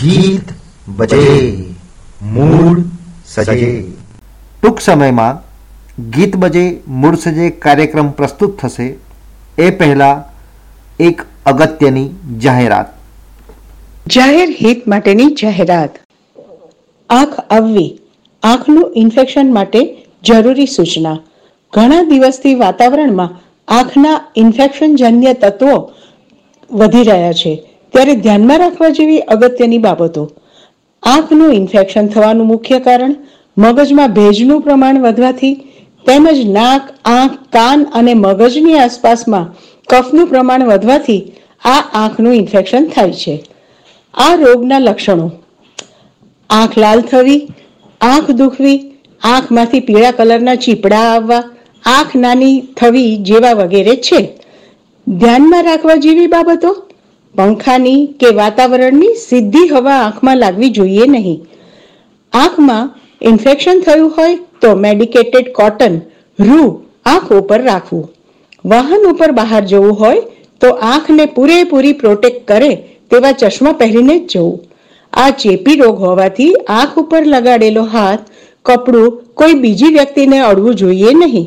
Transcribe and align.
ગીત 0.00 0.44
બજે, 0.88 1.52
મૂળ 2.22 2.84
સજે. 3.26 3.84
ટૂંક 4.62 4.80
સમયમાં 4.80 5.42
ગીત 6.10 6.36
બજે, 6.36 6.80
મૂળ 6.88 7.16
સજે 7.16 7.50
કાર્યક્રમ 7.50 8.10
પ્રસ્તુત 8.10 8.58
થશે. 8.58 8.96
એ 9.58 9.70
પહેલા 9.70 10.24
એક 11.00 11.22
અગત્યની 11.46 12.10
જાહેરાત. 12.38 12.86
જાહેર 14.08 14.56
હિત 14.62 14.88
માટેની 14.88 15.26
જાહેરાત. 15.26 15.98
આંખ 17.10 17.40
આવવી, 17.50 17.98
આંખનું 18.42 18.92
ઇન્ફેક્શન 18.96 19.54
માટે 19.54 20.06
જરૂરી 20.24 20.66
સૂચના. 20.66 21.18
ઘણા 21.72 22.02
દિવસથી 22.02 22.54
વાતાવરણમાં 22.54 23.40
આંખના 23.68 24.32
ઇન્ફેક્શનજન્ય 24.36 25.32
તત્વો 25.32 25.92
વધી 26.70 27.02
રહ્યા 27.02 27.32
છે. 27.32 27.69
ત્યારે 27.92 28.14
ધ્યાનમાં 28.14 28.58
રાખવા 28.58 28.88
જેવી 28.88 29.18
અગત્યની 29.18 29.78
બાબતો. 29.78 30.30
આંખનું 31.02 31.54
ઇન્ફેક્શન 31.54 32.06
થવાનું 32.06 32.46
મુખ્ય 32.46 32.78
કારણ, 32.78 33.14
મગજમાં 33.58 34.12
ભેજનું 34.12 34.60
પ્રમાણ 34.60 35.02
વધવાથી 35.02 35.54
તેમજ 36.06 36.48
નાક, 36.48 36.88
આંખ, 37.04 37.32
કાન 37.32 37.86
અને 37.94 38.14
મગજની 38.14 38.78
આસપાસમાં 38.78 39.54
કફનું 39.88 40.26
પ્રમાણ 40.26 40.64
વધવાથી 40.64 41.32
આ 41.64 41.82
આંખનું 41.94 42.34
ઇન્ફેક્શન 42.34 42.86
થાય 42.86 43.12
છે. 43.12 43.44
આ 44.14 44.34
રોગના 44.34 44.78
લક્ષણો. 44.78 45.30
આંખ 46.50 46.78
લાલ 46.78 47.00
થવી, 47.00 47.48
આંખ 48.00 48.30
દુખવી, 48.30 48.92
આંખમાંથી 49.22 49.80
પીળા 49.80 50.10
કલરના 50.10 50.54
ચીપડા 50.54 50.98
આવવા, 50.98 51.44
આંખ 51.84 52.16
નાની 52.16 52.60
થવી 52.60 53.16
જેવા 53.16 53.52
વગેરે 53.52 53.96
છે. 53.96 54.28
ધ્યાનમાં 55.08 55.62
રાખવા 55.62 55.94
જેવી 55.94 56.26
બાબતો? 56.26 56.89
પંખાની 57.34 58.00
કે 58.20 58.30
વાતાવરણની 58.38 59.16
સીધી 59.24 59.66
હવા 59.72 59.96
આંખમાં 59.96 60.38
લાગવી 60.38 60.70
જોઈએ 60.78 61.06
નહીં. 61.14 61.38
આંખમાં 62.32 62.88
ઇન્ફેક્શન 63.30 63.82
થયું 63.86 64.08
હોય 64.16 64.38
તો 64.62 64.70
મેડિકેટેડ 64.84 65.52
કોટન, 65.58 65.94
રૂ, 66.38 66.68
આંખ 67.06 67.30
ઉપર 67.38 67.60
રાખવું. 67.68 68.06
વાહન 68.64 69.06
ઉપર 69.12 69.30
બહાર 69.38 69.62
જવું 69.72 69.94
હોય 70.00 70.26
તો 70.60 70.72
આંખને 70.88 71.26
પૂરેપૂરી 71.36 71.98
પ્રોટેક્ટ 72.02 72.42
કરે 72.50 72.72
તેવા 73.10 73.36
ચશ્મા 73.42 73.76
પહેરીને 73.82 74.16
જ 74.16 74.32
જવું. 74.32 74.58
આ 75.12 75.30
ચેપી 75.42 75.76
રોગ 75.82 76.02
હોવાથી 76.06 76.50
આંખ 76.78 76.98
ઉપર 77.02 77.22
લગાડેલો 77.34 77.84
હાથ, 77.94 78.24
કપડું 78.66 79.08
કોઈ 79.34 79.60
બીજી 79.62 79.92
વ્યક્તિને 79.98 80.38
અડવું 80.48 80.80
જોઈએ 80.82 81.14
નહીં. 81.20 81.46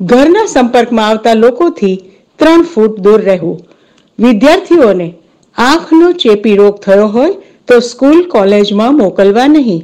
ઘરના 0.00 0.46
સંપર્કમાં 0.54 1.08
આવતા 1.08 1.34
લોકોથી 1.44 1.96
ત્રણ 2.38 2.62
ફૂટ 2.72 3.00
દૂર 3.06 3.20
રહેવું. 3.30 3.58
વિદ્યાર્થીઓને 4.18 5.08
આંખનો 5.56 6.08
ચેપી 6.22 6.56
રોગ 6.56 6.80
થયો 6.80 7.06
હોય 7.06 7.34
તો 7.68 7.80
સ્કૂલ, 7.80 8.18
કોલેજમાં 8.34 8.94
મોકલવા 8.94 9.46
નહીં. 9.46 9.82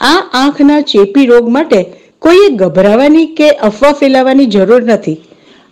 આ 0.00 0.20
આંખના 0.42 0.80
ચેપી 0.92 1.26
રોગ 1.26 1.48
માટે 1.48 1.80
કોઈએ 2.22 2.48
ગભરાવાની 2.60 3.26
કે 3.38 3.48
અફવા 3.68 3.92
ફેલાવવાની 3.92 4.46
જરૂર 4.46 4.82
નથી. 4.82 5.16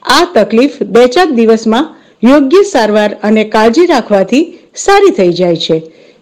આ 0.03 0.25
તકલીફ 0.35 0.77
બે 0.97 1.07
ચાર 1.09 1.29
દિવસમાં 1.39 1.89
યોગ્ય 2.23 2.63
સારવાર 2.73 3.11
અને 3.23 3.45
કાળજી 3.45 3.87
રાખવાથી 3.87 4.45
સારી 4.85 5.17
થઈ 5.19 5.33
જાય 5.33 5.57
છે. 5.57 5.79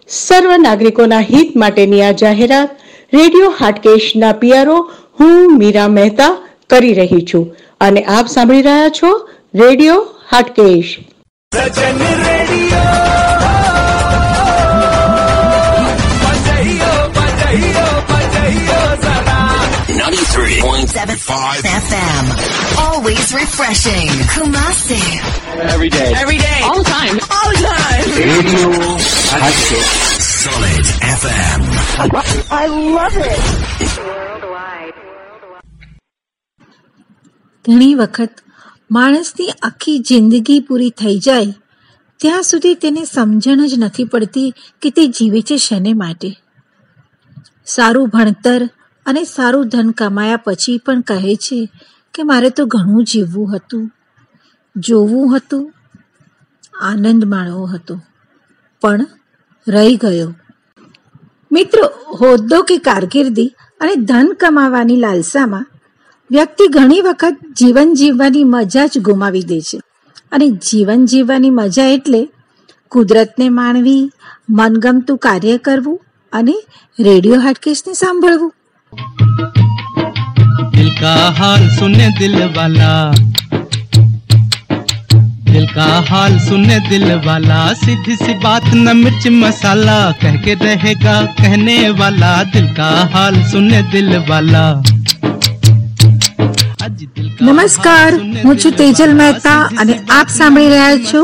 સર્વ 0.07 0.57
નાગરિકોના 0.67 1.25
હિત 1.31 1.55
માટેની 1.55 2.01
આ 2.01 2.15
જાહેરાત 2.23 2.69
રેડિયો 3.13 3.53
હાટકેશના 3.59 4.33
પિયારો 4.43 4.77
હું 5.19 5.57
મીરા 5.57 5.87
મહેતા 5.99 6.33
કરી 6.69 6.93
રહી 6.93 7.23
છું. 7.33 7.47
અને 7.81 8.01
આપ 8.17 8.35
સાંભળી 8.35 8.67
રહ્યા 8.69 8.89
છો 8.89 9.15
radio 9.55 10.01
Hatkesh. 10.33 10.93
સજન 11.54 11.98
રેડિયો 12.24 12.86
બજાઈઓ 16.22 16.92
બજાઈઓ 17.16 17.86
બજાઈઓ 18.10 18.80
સદા 19.02 19.60
93.75 19.88 21.70
FM. 21.88 22.24
Always 22.86 23.26
refreshing. 23.40 24.10
Kumasi. 24.34 25.00
Every 25.74 25.90
day. 25.90 26.10
every 26.22 26.38
day 26.38 26.60
All 26.68 26.82
the 26.82 26.90
time. 26.90 27.16
all 27.38 27.48
the 27.52 27.60
time 27.68 28.06
radio 28.18 28.70
Hatkesh 29.32 29.94
Solid 30.46 30.86
FM. 31.20 31.62
ઘણી 37.64 37.94
વખત 38.00 38.34
માણસની 38.91 39.51
આખી 39.61 39.99
જિંદગી 39.99 40.59
પૂરી 40.59 40.89
થઈ 40.89 41.17
જાય, 41.19 41.53
ત્યાં 42.19 42.43
સુધી 42.43 42.73
તેને 42.73 43.03
સમજણ 43.05 43.67
જ 43.67 43.73
નથી 43.77 44.03
પડતી 44.03 44.49
કે 44.81 44.89
તે 44.89 45.07
જીવે 45.07 45.41
છે 45.41 45.57
શેને 45.57 45.93
માટે. 45.93 46.29
સારું 47.65 48.09
ભણતર 48.09 48.61
અને 49.05 49.23
સારું 49.23 49.69
ધન 49.69 49.89
કમાયા 49.91 50.43
પછી 50.45 50.77
પણ 50.77 51.01
કહે 51.01 51.35
છે 51.35 51.59
કે 52.13 52.23
મારે 52.23 52.49
તો 52.49 52.65
ઘણું 52.65 53.05
જીવવું 53.05 53.55
હતું, 53.55 53.85
જોવું 54.75 55.37
હતું, 55.37 55.65
આનંદ 56.81 57.23
માણવો 57.23 57.65
હતો, 57.65 57.95
પણ 58.81 59.09
રહી 59.67 59.95
ગયો. 59.95 60.29
મિત્રો 61.51 61.85
હોદ્દો 62.19 62.63
કે 62.63 62.77
કારકિર્દી 62.77 63.49
અને 63.79 63.93
ધન 63.95 64.33
કમાવાની 64.39 64.95
લાલસામાં 64.95 65.70
વ્યક્તિ 66.30 66.64
ઘણી 66.76 67.02
વખત 67.08 67.36
જીવન 67.60 67.92
જીવવાની 68.00 68.46
મજા 68.54 68.86
જ 68.92 69.04
ગુમાવી 69.08 69.44
દે 69.50 69.58
છે 69.68 69.78
અને 70.32 70.46
જીવન 70.68 71.06
જીવવાની 71.12 71.54
મજા 71.60 71.88
એટલે 71.96 72.22
કુદરતને 72.92 73.46
માણવી 73.58 74.02
મનગમતું 74.58 75.18
કાર્ય 75.26 75.56
કરવું 75.66 75.98
અને 76.32 76.56
રેડિયો 76.98 77.40
હાટકેશને 77.46 77.94
સાંભળવું 78.02 78.52
दिल 80.76 80.90
का 81.00 81.14
हाल 81.38 81.62
सुने 81.76 82.06
दिल 82.18 82.34
वाला 82.56 82.90
दिल 85.48 85.66
का 85.74 85.86
हाल 86.10 86.38
सुने 86.46 86.78
दिल 86.88 87.04
वाला 87.26 87.58
सीधी 87.82 88.16
सी 88.22 88.34
बात 88.44 88.66
न 88.74 88.96
मिर्च 89.00 89.26
मसाला 89.36 89.98
कह 90.22 90.36
के 90.44 90.54
रहेगा 90.64 91.16
कहने 91.40 91.78
वाला 92.00 92.32
दिल 92.54 92.66
का 92.78 92.90
हाल 93.14 93.42
सुने 93.52 93.82
दिल 93.94 94.10
वाला 94.30 94.64
आज 94.66 94.92
दिल 94.92 95.36
का 95.36 95.39
નમસ્કાર 96.81 98.11
હું 98.37 98.55
છું 98.57 98.77
તેજલ 98.77 99.11
મહેતા 99.15 99.57
અને 99.77 99.93
આપ 100.11 100.29
સાંભળી 100.29 100.71
રહ્યા 100.71 101.01
છો 101.05 101.21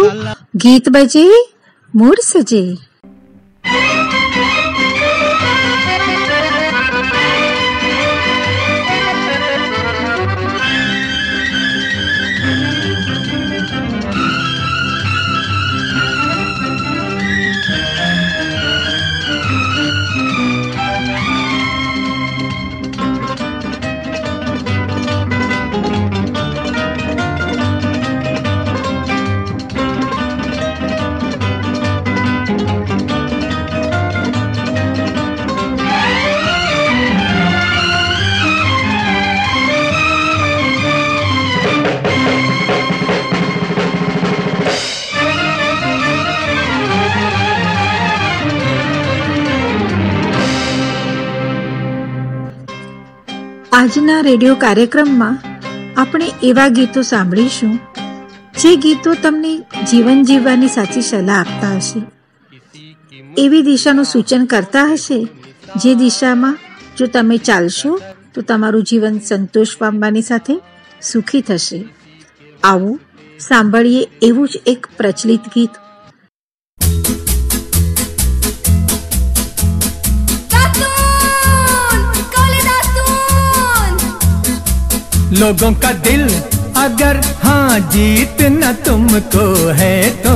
ગીત 0.56 0.90
બજે 0.90 1.23
મૂળ 1.94 2.19
સજે 2.23 2.62
આજના 53.88 54.22
રેડિયો 54.22 54.56
કાર્યક્રમમાં 54.56 55.38
આપણે 55.98 56.25
એવા 56.44 56.68
ગીતો 56.68 57.01
સાંભળીશું, 57.01 57.80
જે 58.62 58.75
ગીતો 58.75 59.13
તમને 59.13 59.57
જીવન 59.92 60.24
જીવવાની 60.24 60.68
સાચી 60.68 61.01
સલાહ 61.01 61.39
આપતા 61.39 61.75
હશે. 61.75 62.01
એવી 63.38 63.62
દિશાનું 63.62 64.06
સૂચન 64.06 64.45
કરતા 64.45 64.84
હશે, 64.86 65.28
જે 65.75 65.95
દિશામાં 65.95 66.57
જો 66.98 67.07
તમે 67.07 67.38
ચાલશો, 67.38 68.01
તો 68.34 68.42
તમારું 68.42 68.84
જીવન 68.84 69.19
સંતોષ 69.19 69.78
પામવાની 69.78 70.22
સાથે 70.22 70.62
સુખી 71.01 71.42
થશે. 71.42 71.86
આવું, 72.63 73.01
સાંભળીએ 73.40 74.07
એવું 74.22 74.48
જ 74.48 74.62
એક 74.66 74.88
પ્રચલિત 74.98 75.42
ગીત. 75.42 75.69
लोगों 85.31 85.71
का 85.74 85.91
दिल 85.91 86.29
अगर 86.77 87.18
हाँ 87.44 87.79
जीतना 87.79 88.71
तुमको 88.85 89.45
है 89.71 90.09
तो 90.24 90.35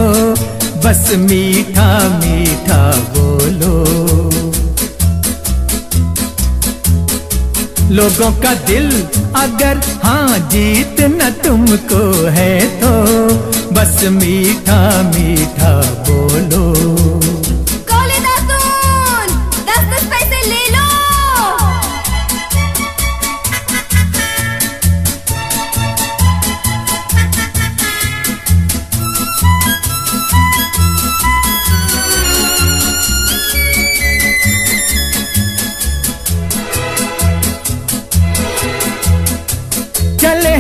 बस 0.83 1.11
मीठा 1.17 1.88
मीठा 2.19 2.81
बोलो। 3.15 3.75
लोगों 7.95 8.31
का 8.41 8.53
दिल 8.53 8.91
अगर 9.35 9.81
हाँ 10.03 10.39
जीतना 10.49 11.29
तुमको 11.29 12.03
है 12.29 12.59
तो 12.81 12.94
बस 13.73 14.03
मीठा 14.11 14.81
मीठा 15.03 15.73
बोलो। 16.09 16.70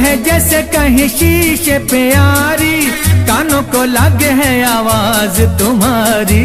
हैं 0.01 0.23
जैसे 0.23 0.61
कहीं 0.73 1.07
शीशे 1.09 1.77
पे 1.89 1.99
यारी 2.09 2.75
कानों 3.27 3.61
को 3.63 3.83
लगे 3.85 4.29
है 4.39 4.51
आवाज़ 4.65 5.41
तुम्हारी। 5.59 6.43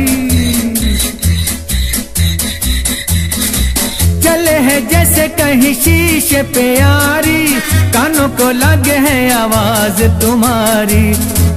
चले 4.24 4.56
है 4.66 4.76
जैसे 4.88 5.28
कहीं 5.38 5.74
शीशे 5.74 6.42
पे 6.54 6.66
यारी 6.78 7.60
कानों 7.92 8.28
को 8.38 8.50
लगे 8.60 8.98
है 9.06 9.18
आवाज़ 9.32 10.02
तुम्हारी। 10.20 11.04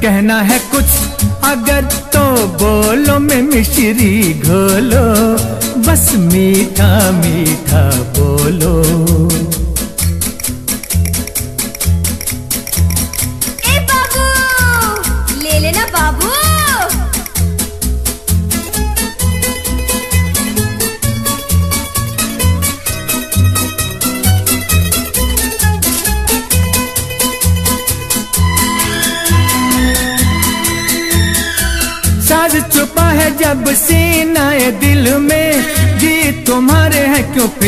कहना 0.01 0.41
है 0.41 0.59
कुछ, 0.71 0.97
अगर 1.43 1.81
तो 2.15 2.25
बोलो 2.61 3.19
में 3.19 3.41
मिश्री 3.43 4.33
घोलो। 4.45 5.07
बस 5.83 6.11
मीठा 6.31 6.91
मीठा 7.11 7.83
बोलो। 8.17 8.77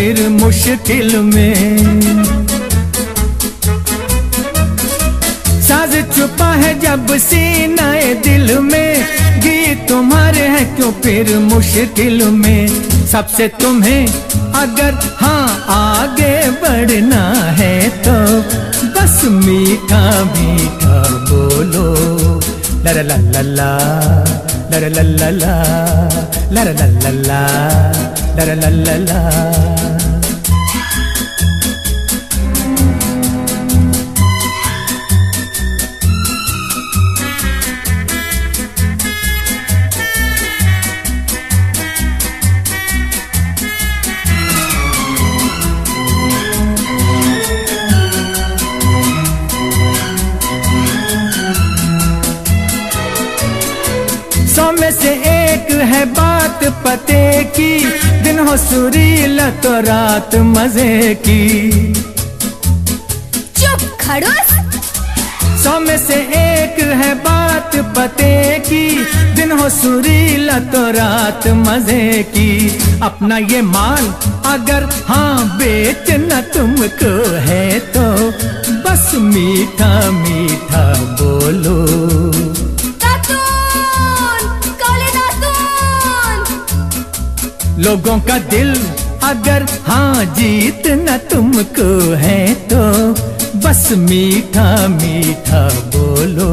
फिर 0.01 0.19
मुश्किल 0.29 1.15
में 1.21 1.55
साज 5.65 5.93
छुपा 6.15 6.47
है 6.61 6.71
जब 6.79 7.11
सीना 7.25 7.89
दिल 8.25 8.57
में 8.69 9.03
गीत 9.43 9.85
तुम्हारे 9.89 10.47
है 10.53 10.63
क्यों 10.75 10.91
फिर 11.03 11.29
मुश्किल 11.51 12.23
में 12.39 12.67
सबसे 13.11 13.47
तुम्हें 13.61 14.07
अगर 14.63 14.97
हाँ 15.19 15.45
आगे 15.75 16.33
बढ़ना 16.63 17.21
है 17.59 17.73
तो 18.07 18.17
बस 18.97 19.21
मीठा 19.45 20.01
मीठा 20.33 20.97
बोलो 21.29 21.85
लर 22.87 23.03
लल्ला 23.11 23.69
लर 24.73 24.89
लल्ला 24.97 25.53
लर 26.57 26.73
लल्ला 26.81 27.41
लर 28.39 28.55
लल्ला 28.57 29.80
है 55.83 56.03
बात 56.13 56.63
पते 56.85 57.23
की 57.57 57.73
दिन 58.23 58.39
हो 58.39 58.55
सुरीला 58.57 59.49
तो 59.63 59.73
रात 59.81 60.35
मज़े 60.35 61.15
की। 61.27 61.93
चुप 63.59 63.81
खड़ूस। 64.01 64.49
सौ 65.63 65.79
में 65.79 65.97
से 65.97 66.15
एक 66.37 66.79
है 67.01 67.13
बात 67.23 67.75
पते 67.97 68.33
की 68.67 68.85
दिन 69.35 69.51
हो 69.51 69.69
सुरीला 69.69 70.59
तो 70.73 70.85
रात 70.91 71.47
मज़े 71.57 72.23
की। 72.33 72.49
अपना 73.03 73.37
ये 73.37 73.61
माल 73.61 74.07
अगर 74.51 74.89
हाँ 75.07 75.57
बेचना 75.57 76.41
तुमको 76.53 77.13
है 77.39 77.79
तो 77.95 78.05
बस 78.83 79.11
मीठा 79.15 79.93
मीठा 80.11 80.85
बोलो। 81.21 81.79
लोगों 87.86 88.18
का 88.28 88.38
दिल 88.52 88.70
अगर 89.30 89.60
हाँ 89.86 90.24
जीतना 90.38 91.16
तुमको 91.30 91.88
है 92.24 92.38
तो 92.70 92.82
बस 93.64 93.82
मीठा 94.08 94.66
मीठा 94.94 95.62
बोलो 95.94 96.50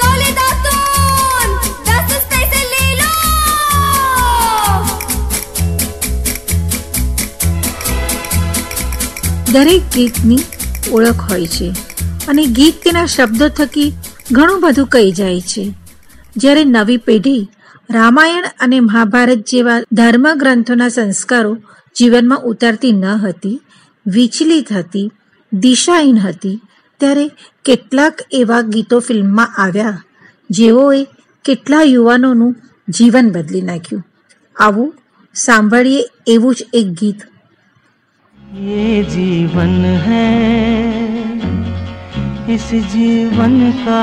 कोले 0.00 0.30
दातून 0.40 1.54
दस 1.88 2.04
दस 2.10 2.24
पैसे 2.32 2.62
ले 2.72 2.86
लो 3.00 3.12
દરેક 9.54 9.82
ગીતની 9.94 10.38
ઓળખ 10.92 11.24
હોય 11.28 11.48
છે 11.54 11.68
અને 12.28 12.44
ગીત 12.58 12.76
તેના 12.84 13.06
શબ્દો 13.14 13.46
થકી 13.58 13.88
ઘણું 14.30 14.58
બધું 14.64 14.88
કહી 14.94 15.12
જાય 15.20 15.42
છે 15.50 15.64
જ્યારે 16.36 16.64
નવી 16.66 17.00
પેઢી 17.00 17.42
રામાયણ 17.90 18.48
અને 18.58 18.78
મહાભારત 18.80 19.42
જેવા 19.46 19.80
ધર્મ 19.92 20.26
ગ્રંથોના 20.36 20.90
સંસ્કારો 20.90 21.52
જીવનમાં 21.96 22.46
ઉતારતી 22.50 22.94
ન 22.94 23.04
હતી 23.18 23.56
વિચલિત 24.06 24.70
હતી 24.70 25.12
દિશાહીન 25.52 26.18
હતી 26.18 26.56
ત્યારે 27.00 27.26
કેટલાક 27.64 28.24
એવા 28.32 28.62
ગીતો 28.68 29.00
ફિલ્મમાં 29.00 29.54
આવ્યા 29.58 29.98
જેઓએ 30.50 31.02
કેટલા 31.44 31.84
યુવાનોનું 31.84 32.58
જીવન 32.88 33.30
બદલી 33.30 33.62
નાખ્યું 33.62 34.04
આવું 34.56 34.90
સાંભળીએ 35.36 36.02
એવું 36.26 36.58
જ 36.58 36.68
એક 36.72 36.90
ગીત 37.00 37.20
ये 38.56 39.02
जीवन 39.04 39.72
है 40.00 40.26
इस 42.48 42.66
जीवन 42.92 43.56
का 43.78 44.02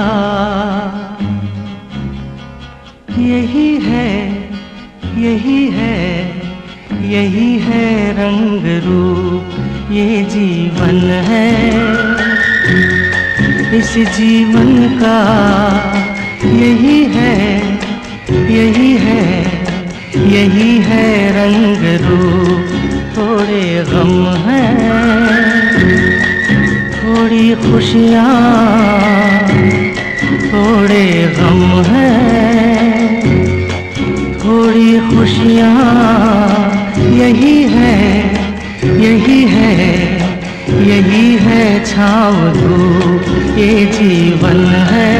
यही 3.18 3.68
है 3.82 4.08
यही 5.18 5.60
है 5.68 5.96
यही 7.02 7.48
है 7.58 7.84
रंग 8.12 8.64
रूप, 8.84 9.54
ये 9.92 10.22
जीवन 10.24 10.98
है। 11.28 11.48
इस 13.78 13.92
जीवन 14.16 14.70
का 15.00 15.18
यही 16.44 16.98
है 17.14 17.34
यही 18.50 18.92
है 18.96 19.24
यही 20.26 20.70
है 20.80 21.06
रंग 21.36 21.84
रूप, 22.04 22.68
थोड़े 23.16 23.64
गम 23.88 24.14
हैं, 24.46 24.74
थोड़ी 26.92 27.54
खुशियाँ, 27.64 28.36
थोड़े 30.44 31.06
गम 31.38 31.62
हैं। 31.84 32.95
थोड़ी 34.76 34.98
खुशियाँ। 35.08 35.70
यही 37.18 37.56
है 37.72 37.94
यही 39.02 39.40
है 39.52 39.72
यही 40.88 41.26
है 41.44 41.62
छाव 41.86 42.36
धूप 42.58 43.58
ये 43.58 43.72
जीवन 43.94 44.64
है। 44.92 45.14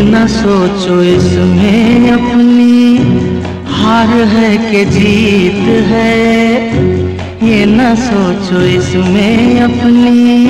न 0.00 0.26
सोचो 0.26 0.94
इसमें 1.04 2.10
अपनी 2.10 2.47
हार 3.98 4.10
है 4.10 4.48
कि 4.58 4.84
जीत 4.84 5.62
है, 5.86 6.18
ये 7.48 7.64
न 7.66 7.94
सोचो 7.94 8.60
इसमें 8.66 9.60
अपनी। 9.60 10.44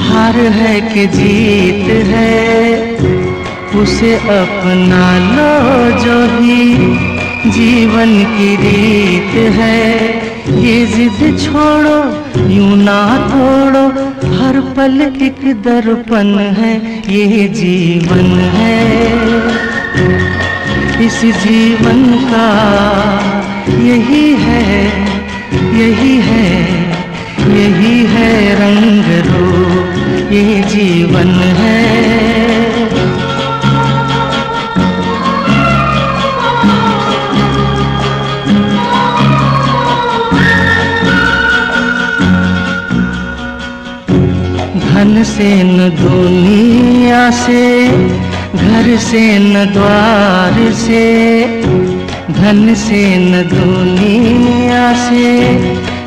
हार 0.00 0.36
है 0.56 0.80
कि 0.80 1.06
जीत 1.06 1.88
है, 2.06 2.76
उसे 3.80 4.14
अपना 4.14 5.02
लो 5.24 5.50
जो 6.04 6.18
ही 6.36 6.62
जीवन 7.50 8.14
की 8.28 8.54
रीत 8.56 9.34
है। 9.56 9.82
ये 10.62 10.86
जिद 10.86 11.38
छोड़ो, 11.38 11.98
यूँ 12.48 12.76
ना 12.76 13.00
तोड़ो, 13.26 13.86
हर 14.38 14.60
पल 14.76 15.00
एक 15.22 15.44
दर्पण 15.62 16.38
है, 16.58 16.74
ये 17.10 17.48
जीवन 17.54 18.38
है। 18.56 18.86
इस 21.00 21.18
जीवन 21.42 22.00
का। 22.30 22.46
यही 23.82 24.24
है 24.36 24.64
यही 25.78 26.16
है 26.20 26.48
यही 27.56 27.96
है 28.06 28.30
रंग 28.60 29.06
रूप 29.26 30.32
ये 30.32 30.62
जीवन 30.68 31.30
है। 31.58 31.76
धन 44.78 45.22
से 45.24 45.50
न 45.62 45.88
दुनिया 45.98 47.30
से 47.40 47.66
घर 48.68 48.96
से 48.96 49.38
न 49.38 49.64
द्वार 49.72 50.56
से, 50.72 51.04
धन 52.30 52.74
से 52.74 53.02
न 53.18 53.42
दुनिया 53.42 54.82
से, 55.08 55.32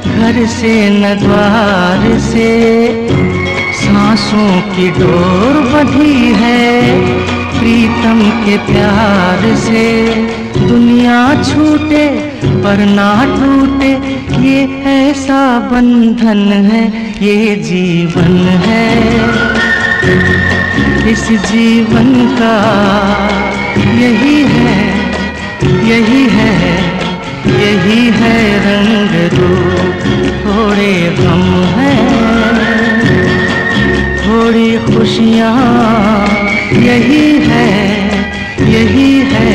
घर 0.05 0.45
से 0.45 0.73
न 0.89 1.15
द्वार 1.19 2.19
से। 2.19 2.49
सांसों 3.73 4.49
की 4.71 4.89
डोर 4.89 5.59
बंधी 5.73 6.33
है 6.33 6.91
प्रीतम 7.59 8.21
के 8.45 8.57
प्यार 8.57 9.55
से। 9.55 9.87
दुनिया 10.57 11.43
छूटे 11.43 12.07
पर 12.63 12.85
ना 12.85 13.11
टूटे, 13.25 13.91
ये 14.47 14.63
ऐसा 14.91 15.59
बंधन 15.71 16.47
है, 16.69 16.85
ये 17.21 17.55
जीवन 17.55 18.37
है। 18.65 20.50
इस 21.09 21.23
जीवन 21.41 22.09
का। 22.37 22.55
यही 23.93 24.41
है 24.49 24.81
यही 25.87 26.23
है 26.29 26.53
यही 27.53 28.01
है 28.11 28.35
रंग 28.65 29.15
रूप। 29.33 30.03
थोड़े 30.43 30.93
गम 31.19 31.43
है, 31.75 31.95
थोड़ी 34.17 34.69
खुशियाँ। 34.85 35.55
यही 36.81 37.25
है 37.47 37.69
यही 38.71 39.11
है 39.31 39.53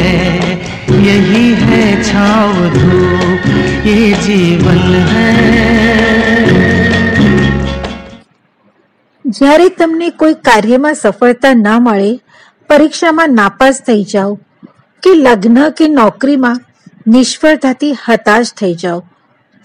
यही 1.02 1.46
है 1.62 2.02
छाव 2.02 2.52
धूप। 2.74 3.86
ये 3.86 4.12
जीवन 4.22 4.82
है। 5.10 6.75
જ્યારે 9.35 9.67
તમને 9.79 10.09
કોઈ 10.21 10.37
કાર્યમાં 10.47 10.95
સફળતા 10.95 11.53
ના 11.57 11.79
મળે 11.81 12.11
પરીક્ષામાં 12.69 13.37
નાપાસ 13.39 13.81
થઈ 13.87 14.03
જાઓ 14.13 14.31
કે 15.03 15.11
લગ્ન 15.17 15.59
કે 15.77 15.89
નોકરીમાં 15.91 16.63
નિષ્ફળતાથી 17.07 17.93
હતાશ 18.05 18.51
થઈ 18.61 18.73
જાઓ 18.81 18.99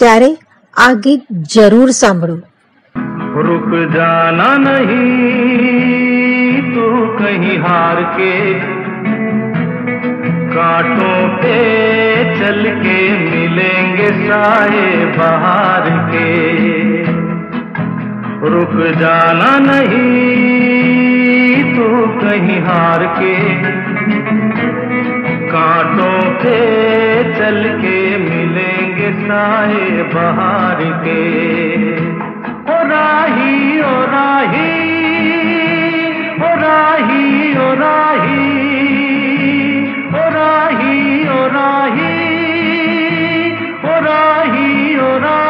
ત્યારે 0.01 0.31
આ 0.77 0.93
ગીત 1.07 1.25
જરૂર 1.55 1.89
સાંભળો 2.03 2.37
रुक 3.39 3.73
जाना 3.91 4.47
नहीं 4.59 4.93
तू 6.69 6.85
कहीं 7.19 7.57
हार 7.65 7.99
के 8.15 8.31
कांटों 10.55 11.19
पे 11.43 11.59
चल 12.39 12.63
के 12.79 12.97
मिलेंगे 13.27 14.09
साए 14.23 14.87
बाहर 15.19 15.91
के 16.13 16.31
रुक 18.44 18.72
जाना 19.00 19.50
नहीं 19.60 20.14
तू 21.76 21.88
कहीं 22.22 22.60
हार 22.62 23.04
के। 23.20 23.36
कांटों 25.52 26.22
पे 26.34 26.58
चल 27.34 27.60
के 27.82 28.18
मिलेंगे 28.18 29.12
साए 29.12 29.86
बाहर 30.14 30.82
के। 31.04 31.22
ओ 32.64 32.80
राही 32.88 33.80
ओ 33.80 33.94
राही 34.12 34.72
ओ 36.42 36.50
राही 36.62 37.58
ओ 37.58 37.74
राही 37.74 38.48
ओ 40.14 40.26
राही 40.30 41.28
ओ 41.28 41.46
राही 41.48 42.16
ओ 43.86 44.00
राही 44.02 44.98
ओ 44.98 45.18
राही। 45.18 45.41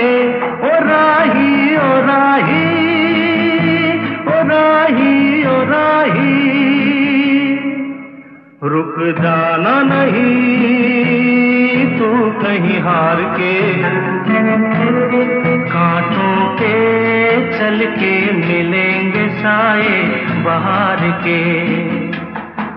ओ 0.00 0.72
राही 0.84 1.76
ओ 1.76 1.90
राही 2.06 2.64
ओ 4.26 4.42
राही 4.48 5.44
ओ 5.46 5.62
राही। 5.62 6.38
रुक 8.64 8.94
जाना 9.22 9.74
नहीं 9.82 10.20
तू 11.98 12.08
कहीं 12.42 12.80
हार 12.80 13.22
के। 13.38 13.54
कांटों 15.70 16.36
के 16.54 16.78
चल 17.58 17.84
के 17.98 18.14
मिलेंगे 18.32 19.28
साए 19.28 19.98
बाहर 20.44 21.10
के। 21.26 21.40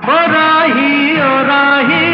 ओ 0.08 0.18
राही 0.32 1.14
ओ 1.22 1.34
राही 1.48 2.13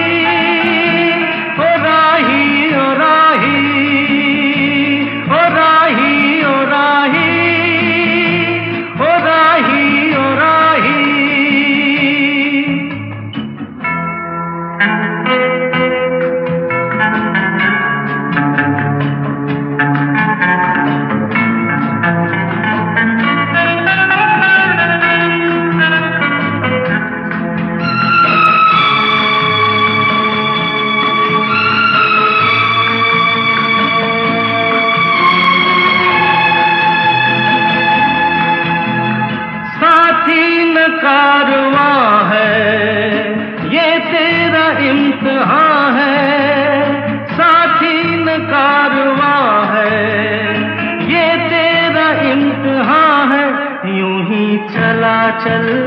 चला 55.32 55.80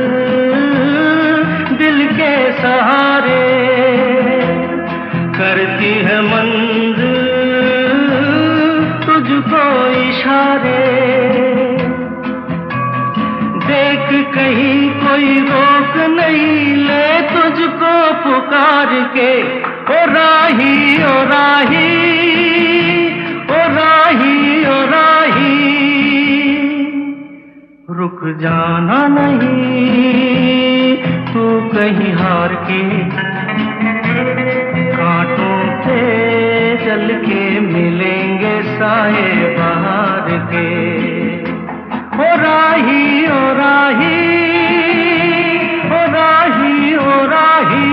दिल 1.76 2.06
के 2.06 2.52
सहारे 2.52 3.40
करती 5.36 5.92
है 6.04 6.20
मंजिल 6.20 7.22
तुझको 9.06 9.64
इशारे। 10.02 10.84
देख 13.66 14.08
कहीं 14.34 14.90
कोई 14.90 15.38
रोक 15.40 15.96
नहीं 16.10 16.76
ले 16.76 17.20
तुझको 17.22 17.94
पुकार 18.24 18.94
के। 19.16 19.32
ओ 19.68 20.06
राही 20.12 21.04
ओ 21.04 21.22
राही। 21.24 22.31
रुक 28.12 28.24
जाना 28.38 28.96
नहीं, 29.08 30.96
तू 31.26 31.44
कहीं 31.70 32.12
हार 32.14 32.54
के 32.64 32.80
कांटों 34.96 35.56
पे 35.84 36.00
चल 36.84 37.14
के 37.24 37.40
मिलेंगे 37.60 38.52
साए 38.68 39.30
बाहर 39.56 40.28
के। 40.50 40.66
ओ 42.18 42.28
राही 42.42 43.02
ओ 43.28 43.40
राही 43.60 44.20
ओ 45.88 46.04
राही 46.12 46.94
ओ 46.96 47.16
राही। 47.32 47.91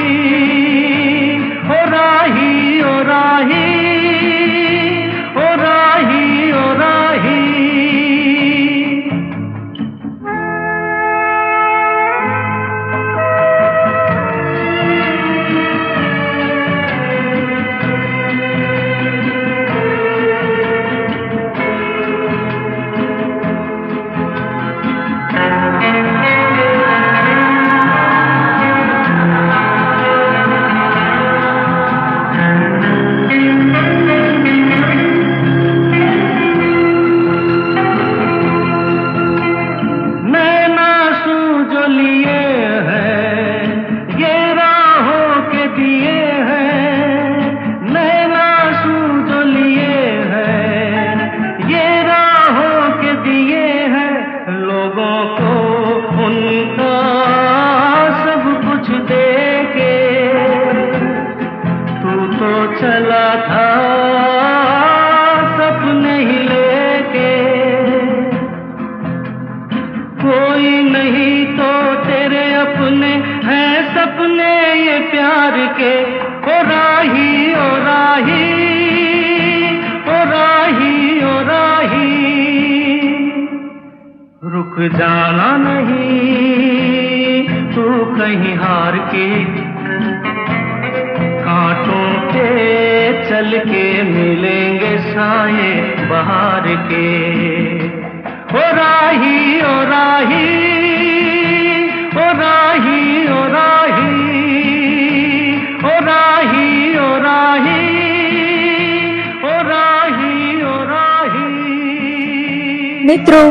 મિત્રો 113.11 113.43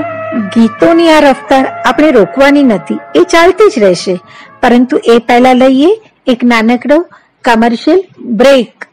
ગીતોની 0.55 1.09
આ 1.09 1.19
રફતાર 1.25 1.65
આપણે 1.89 2.09
રોકવાની 2.19 2.63
નથી 2.69 3.01
એ 3.19 3.25
ચાલતી 3.33 3.73
જ 3.73 3.83
રહેશે 3.85 4.15
પરંતુ 4.63 5.03
એ 5.15 5.19
પહેલા 5.27 5.59
લઈએ 5.61 5.91
એક 6.27 6.47
નાનકડો 6.53 6.97
કમર્શિયલ 7.45 8.01
બ્રેક 8.41 8.89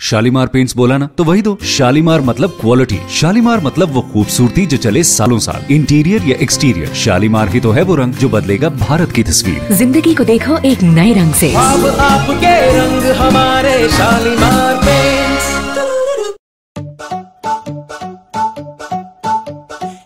शालीमार 0.00 0.46
पेंट्स 0.48 0.74
बोला 0.76 0.96
ना 0.98 1.06
तो 1.18 1.24
वही 1.24 1.42
दो 1.42 1.52
शालीमार 1.74 2.20
मतलब 2.22 2.56
क्वालिटी 2.56 2.98
शालीमार 3.12 3.60
मतलब 3.60 3.94
वो 3.94 4.02
खूबसूरती 4.10 4.64
जो 4.66 4.78
चले 4.78 5.02
सालों 5.10 5.38
साल 5.40 5.72
इंटीरियर 5.72 6.28
या 6.30 6.36
एक्सटीरियर 6.40 6.92
शालीमार 7.04 7.48
ही 7.50 7.60
तो 7.60 7.70
है 7.72 7.82
वो 7.84 7.94
रंग 7.96 8.14
जो 8.16 8.28
बदलेगा 8.28 8.68
भारत 8.84 9.12
की 9.12 9.22
तस्वीर 9.30 9.74
जिंदगी 9.78 10.14
को 10.14 10.24
देखो 10.26 10.58
एक 10.66 10.82
नए 10.92 11.12
रंग 11.14 11.32
से 11.42 11.52
अब 11.64 11.86
आपके 12.10 12.54
रंग 12.78 13.10
हमारे 13.22 13.76
शालीमार 13.98 14.74
पेंट्स 14.86 14.99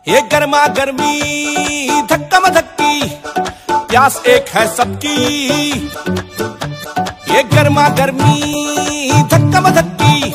ये 0.08 0.22
गर्मा 0.22 0.66
गर्मी, 0.68 2.02
धक्का 2.10 2.40
मधक्की 2.40 3.02
प्यास 3.72 4.22
एक 4.28 4.50
है 4.50 4.66
सबकी। 4.76 5.16
ये 7.34 7.44
गर्मा 7.44 7.88
गर्मी, 7.90 9.24
धक्का 9.32 9.62
मधक्की 9.62 10.32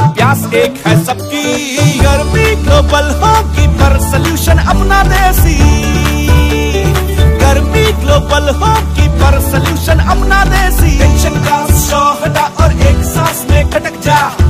प्यास 0.00 0.44
एक 0.54 0.86
है 0.86 0.94
सबकी। 1.04 1.98
गर्मी 1.98 2.44
ग्लोबल 2.62 3.10
होगी, 3.20 3.66
पर 3.76 3.98
सोल्यूशन 4.10 4.58
अपना 4.58 5.02
देसी। 5.02 5.58
गर्मी 7.38 7.84
ग्लोबल 8.02 8.48
होगी, 8.54 9.08
पर 9.20 9.40
सोल्यूशन 9.50 9.98
अपना 10.08 10.44
देसी। 10.44 10.98
टेंशन 10.98 11.44
का 11.44 11.66
स्ट्रॉ 11.74 12.02
हटा 12.22 12.50
और 12.64 12.72
एक 12.88 13.04
सांस 13.04 13.46
में 13.50 13.70
खटक 13.70 14.00
जा। 14.00 14.41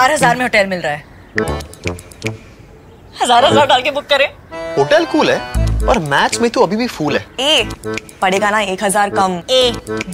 चार 0.00 0.12
हज़ार 0.12 0.36
में 0.36 0.42
होटल 0.42 0.66
मिल 0.66 0.80
रहा 0.80 0.92
है 0.92 1.02
हज़ार 3.22 3.44
हज़ार 3.44 3.66
डाल 3.66 3.82
के 3.82 3.90
बुक 3.90 4.04
करें 4.10 4.26
होटल 4.76 5.04
कूल 5.12 5.30
है 5.30 5.38
और 5.88 5.98
मैच 6.12 6.38
में 6.40 6.48
तो 6.50 6.62
अभी 6.66 6.76
भी 6.76 6.86
फूल 6.86 7.16
है 7.16 7.24
ए 7.40 7.68
पड़ेगा 8.22 8.50
ना 8.50 8.60
एक 8.74 8.84
हज़ार 8.84 9.10
कम 9.10 9.34
ए 9.50 9.60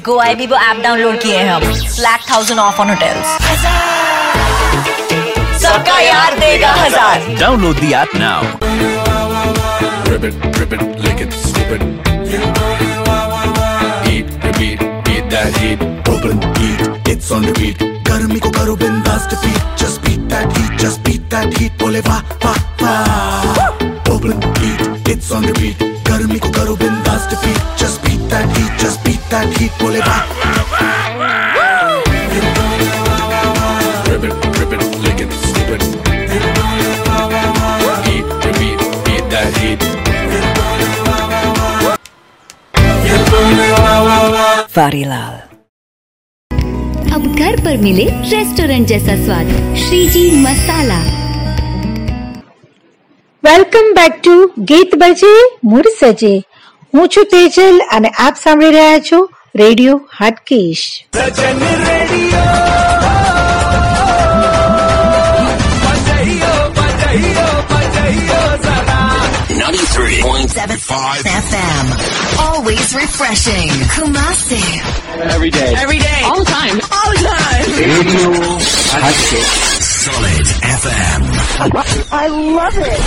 गो 0.07 0.18
आई 0.20 0.35
बी 0.35 0.44
ऐप 0.44 0.83
डाउनलोड 0.83 1.20
किए 1.22 1.37
हैं 1.37 1.51
हम 1.51 1.72
flat 1.85 2.29
thousand 2.31 2.61
off 2.61 2.81
on 2.81 2.90
hotels 2.90 3.37
सबका 5.62 5.99
यार 6.01 6.38
देगा 6.38 6.72
हज़ार 6.75 7.29
Download 7.38 7.83
the 7.85 7.94
app 8.01 8.16
now. 8.16 8.40
Rip 10.11 10.27
it, 10.31 10.46
rip 10.59 10.75
it, 10.79 10.85
lick 11.07 11.27
it, 11.27 11.38
strip 11.44 11.77
it. 11.77 11.83
Eat, 14.11 14.35
repeat, 14.44 14.87
eat 15.09 15.31
that 15.31 15.61
heat. 15.61 15.90
Open, 16.09 16.49
eat, 16.64 17.12
it's 17.14 17.33
on 17.38 17.49
repeat. 17.51 17.87
गर्मी 18.09 18.38
को 18.40 18.51
करो 18.51 18.75
बिंदास 18.77 19.27
defeat. 19.31 19.75
Just 20.78 21.02
beat 21.02 21.30
that 21.30 21.46
heat, 21.46 21.58
beat. 21.58 21.78
बोले 21.78 22.00
वाह 22.00 22.20
वाह 22.44 22.58
वाह. 22.82 24.14
Open, 24.14 24.32
eat, 24.62 24.80
it's 25.08 25.32
on 25.32 25.42
repeat. 25.44 25.82
गर्मी 26.08 26.38
को 26.38 26.48
करो 26.48 26.76
बिंदास 26.76 27.22
defeat. 27.30 27.60
Just 27.82 28.02
beat 28.04 28.22
that 28.30 28.46
heat, 28.56 28.72
just 28.84 29.04
beat 29.04 29.22
that 29.30 29.46
heat. 29.58 29.72
बोले 29.82 29.98
वाह. 29.98 30.20
Repeat, 39.06 39.30
that 39.30 39.56
heat. 39.58 39.96
वारीलाल 44.76 45.34
अब 45.34 45.45
घर 47.36 47.56
पर 47.63 47.77
मिले 47.77 48.04
रेस्टोरेंट 48.30 48.88
जैसा 48.88 49.15
स्वाद 49.25 49.49
Shreeji 49.77 50.23
Masala 50.43 50.99
welcome 53.43 53.88
back 53.95 54.17
to 54.17 54.34
ગીત 54.65 54.95
બજે 54.97 55.32
મૂડ 55.65 55.91
સજે 55.93 56.32
હું 56.93 57.08
છું 57.08 57.27
તેજલ 57.27 57.82
અને 57.89 58.10
આપ 58.17 58.36
સાંભળી 58.38 58.75
રહ્યા 58.75 58.99
છો 59.01 59.19
radio 59.56 59.97
Hatkesh 60.19 60.86
Sajan 61.13 61.63
radio 61.84 62.43
93.75 69.95 71.23
FM. 71.47 71.86
Always 72.43 72.88
refreshing. 72.93 73.69
Kumasi. 73.95 74.60
Every 75.32 75.47
day. 75.49 75.71
Every 75.75 75.95
day. 75.97 76.21
All 76.25 76.39
the 76.39 76.49
time. 76.51 76.77
All 76.91 77.12
the 77.13 77.23
time. 77.23 77.67
Radio 77.80 78.27
Hatke. 78.93 79.39
Solid 79.97 80.47
FM. 80.75 81.21
I 82.13 82.25
love 82.58 82.77
it. 82.86 83.06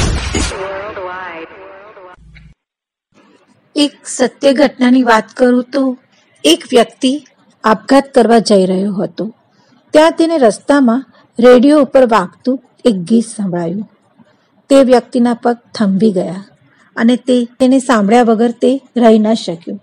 એક 3.76 3.94
સત્ય 4.08 4.50
ઘટનાની 4.60 5.04
વાત 5.04 5.28
કરું 5.38 5.60
તો 5.72 5.82
એક 6.44 6.60
વ્યક્તિ 6.72 7.12
આપઘાત 7.64 8.06
કરવા 8.14 8.40
જઈ 8.50 8.64
રહ્યો 8.66 8.92
હતો 9.00 9.24
ત્યાં 9.94 10.16
તેને 10.18 10.36
રસ્તામાં 10.38 11.02
રેડિયો 11.38 11.82
ઉપર 11.82 12.04
વાગતું 12.14 12.56
એક 12.84 12.96
ગીત 13.08 13.26
સંભળાયું 13.28 13.86
તે 14.70 14.76
વ્યક્તિના 14.90 15.36
પગ 15.44 15.56
થંભી 15.76 16.12
ગયા 16.18 16.42
અને 16.99 17.15
તે 17.27 17.37
તેને 17.59 17.79
સાંભળ્યા 17.79 18.23
વગર 18.23 18.51
તે 18.51 18.71
રહી 18.97 19.19
ન 19.19 19.33
શક્યું. 19.33 19.79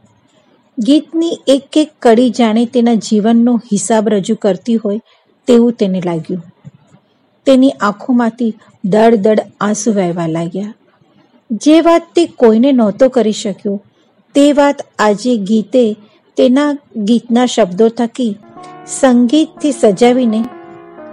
ગીતની 0.78 1.38
એક 1.48 1.76
એક 1.76 1.90
કડી 2.02 2.30
જાણે 2.30 2.64
તેના 2.66 2.94
જીવનનો 2.94 3.56
હિસાબ 3.72 4.08
રજૂ 4.08 4.38
કરતી 4.42 4.76
હોય 4.76 5.00
તેવું 5.48 5.72
તેને 5.72 6.00
લાગ્યું. 6.00 6.42
તેની 7.46 7.70
આંખોમાંથી 7.80 8.52
દડ 8.84 9.14
દડ 9.16 9.46
આંસુ 9.60 9.92
વહેવા 9.92 10.26
લાગ્યા. 10.26 10.74
જે 11.50 11.76
વાત 11.80 12.10
તે 12.14 12.26
કોઈને 12.26 12.70
નહોતો 12.72 13.08
કરી 13.08 13.32
શક્યો, 13.32 13.76
તે 14.34 14.44
વાત 14.52 14.82
આજે 14.98 15.36
ગીતે 15.36 15.84
તેના 16.36 16.70
ગીતના 16.96 17.46
શબ્દો 17.46 17.88
થકી 17.88 18.32
સંગીતથી 19.00 19.72
સજાવીને 19.72 20.40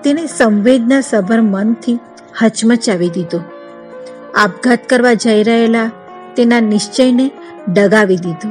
તેને 0.04 0.24
સંવેદના 0.38 1.02
સભર 1.02 1.42
મનથી 1.42 2.00
હચમચાવી 2.42 3.10
દીધો. 3.10 3.40
આપઘાત 4.34 4.90
કરવા 4.90 5.14
જઈ 5.14 5.44
રહેલા 5.44 5.90
તેના 6.36 6.60
નિશ્ચયને 6.60 7.32
ડગાવી 7.74 8.18
દીધો 8.18 8.50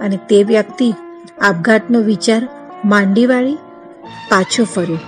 અને 0.00 0.16
તે 0.16 0.42
વ્યક્તિ 0.42 0.94
આપઘાતનો 1.40 2.00
વિચાર 2.00 2.48
માંડી 2.84 3.26
વાળી 3.26 3.58
પાછો 4.28 4.64
ફર્યો. 4.64 4.98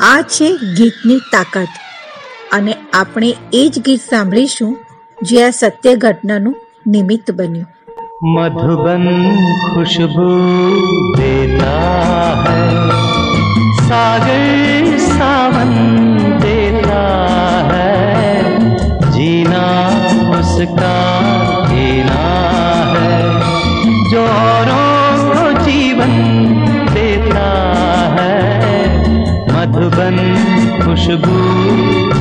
આ 0.00 0.22
છે 0.22 0.48
ગીતની 0.76 1.20
તાકાત 1.32 1.68
અને 2.52 2.74
આપણે 2.94 3.36
એ 3.52 3.68
જ 3.68 3.82
ગીત 3.82 4.00
સાંભળીશું 4.00 4.76
જે 5.22 5.44
આ 5.44 5.50
સત્ય 5.50 5.94
ઘટનાનું 5.94 6.56
નિમિત્ત 6.86 7.30
બન્યું. 7.30 7.68
મધુબન 8.22 9.06
ખુશબુ 9.74 10.28
સાગર 13.88 14.96
સાવન 14.98 15.72
દેતા 16.38 17.28
હૈ. 17.70 17.91
जीना 19.52 20.38
उसका 20.38 20.94
जीना 21.68 22.22
है। 22.92 23.18
जो 24.10 24.24
को 25.24 25.52
जीवन 25.64 26.14
देता 26.94 27.48
है 28.20 28.38
मधुबन 29.52 30.16
खुशबू 30.84 31.38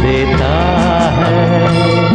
देता 0.02 0.54
है। 1.20 2.11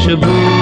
खुशबू 0.00 0.59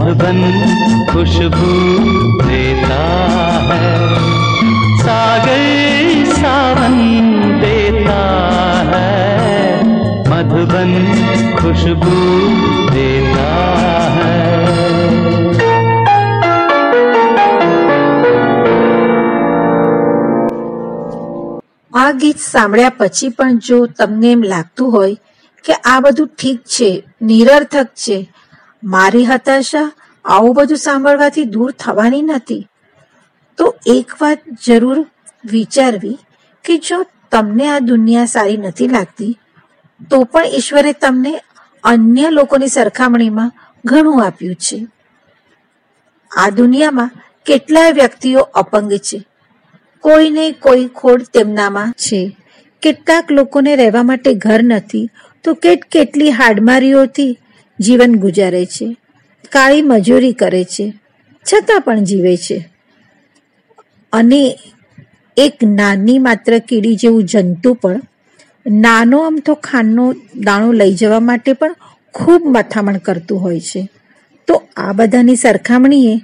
मधुबन 0.00 0.38
खुशबू 1.12 1.72
देता 2.46 3.00
है। 3.70 3.98
सागर 5.02 5.60
सावन 6.24 6.94
देता 7.60 8.22
है। 8.88 9.84
मधुबन 10.30 10.92
खुशबू 11.58 12.16
देता 12.94 13.50
है। 14.16 14.40
આ 21.94 22.12
ગીત 22.12 22.38
સાંભળ્યા 22.38 22.92
પછી 22.98 23.28
પણ 23.28 23.58
જો 23.58 23.86
તમને 23.86 24.32
એમ 24.32 24.42
લાગતું 24.42 24.92
હોય 24.92 25.14
કે 25.64 25.72
આ 25.72 26.00
બધું 26.00 26.26
ઠીક 26.26 26.60
છે, 26.60 27.02
નિરર્થક 27.22 27.86
છે 27.86 28.32
મારી 28.82 29.24
હતાશા 29.24 29.92
આવું 30.24 30.54
બધું 30.54 30.76
સાંભળવાથી 30.76 31.44
દૂર 31.44 31.70
થવાની 31.70 32.22
નથી. 32.22 32.66
તો 33.58 33.74
એક 33.86 34.22
વાત 34.22 34.38
જરૂર 34.66 35.06
વિચારવી 35.44 36.18
કે 36.64 36.78
જો 36.78 37.06
તમને 37.30 37.68
આ 37.68 37.78
દુનિયા 37.78 38.24
સારી 38.24 38.56
નથી 38.56 38.88
લાગતી, 38.88 39.38
તો 40.10 40.24
પણ 40.24 40.46
ઈશ્વરે 40.46 40.92
તમને 40.92 41.40
અન્ય 41.84 42.30
લોકોની 42.30 42.68
સરખામણીમાં 42.68 43.52
ઘણું 43.84 44.24
આપ્યું 44.24 44.54
છે. 44.54 44.86
આ 46.36 46.50
દુનિયામાં 46.50 47.10
કેટલાય 47.46 47.92
વ્યક્તિઓ 47.92 48.40
અપંગ 48.40 48.92
છે. 48.92 49.26
કોઈને 50.00 50.52
કોઈ 50.52 50.86
ખોડ 50.86 51.22
તેમનામાં 51.22 51.92
છે. 51.92 52.36
કેટલાક 52.82 53.32
લોકોને 53.32 53.76
રહેવા 53.76 54.02
માટે 54.02 54.34
ઘર 54.34 54.62
નથી. 54.62 55.10
તો 55.44 55.54
કેટ 55.54 55.84
કેટલી 55.84 56.30
હાડમારીઓથી 56.30 57.38
જીવન 57.80 58.16
ગુજારે 58.16 58.66
છે. 58.66 58.96
કાળી 59.52 59.82
મજૂરી 59.82 60.32
કરે 60.32 60.64
છે. 60.64 60.94
છતાં 61.52 61.80
પણ 61.80 62.04
જીવે 62.04 62.36
છે. 62.36 62.68
અને 64.12 64.58
એક 65.36 65.64
નાની 65.64 66.18
માત્ર 66.18 66.58
કીડી 66.58 66.94
જેવું 66.94 67.24
જંતુ 67.24 67.74
પણ 67.74 68.00
નાનો 68.70 69.18
અમથો 69.18 69.54
ખાંડનો 69.54 70.14
દાણો 70.36 70.72
લઈ 70.72 70.94
જવા 70.94 71.20
માટે 71.20 71.52
પણ 71.52 71.76
ખૂબ 72.14 72.42
મથામણ 72.44 72.96
કરતું 72.96 73.40
હોય 73.40 73.60
છે. 73.60 73.88
તો 74.46 74.62
આ 74.76 74.92
બધાની 74.92 75.36
સરખામણીએ 75.36 76.20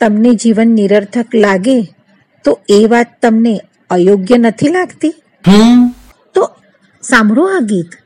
તમને 0.00 0.34
જીવન 0.34 0.68
નિરર્થક 0.68 1.34
લાગે 1.34 1.94
તો 2.44 2.60
એ 2.68 2.86
વાત 2.86 3.06
તમને 3.22 3.60
અયોગ્ય 3.90 4.38
નથી 4.38 4.68
લાગતી? 4.68 5.14
તો 6.34 6.50
સાંભળો 7.02 7.44
આ 7.46 7.58
ગીત. 7.60 8.05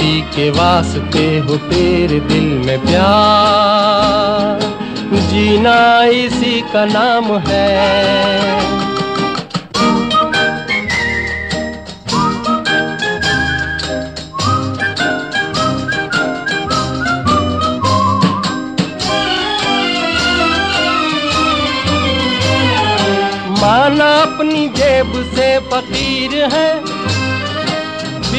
किसी 0.00 0.20
के 0.20 0.50
वास्ते 0.50 1.38
हो 1.38 1.56
तेरे 1.56 2.20
दिल 2.20 2.46
में 2.66 2.80
प्यार। 2.80 4.60
जीना 5.30 6.04
इसी 6.04 6.60
का 6.60 6.84
नाम 6.84 7.24
है। 7.24 8.60
माना 23.60 24.22
अपनी 24.22 24.68
जेब 24.68 25.12
से 25.34 25.58
फकीर 25.58 26.44
है। 26.44 26.79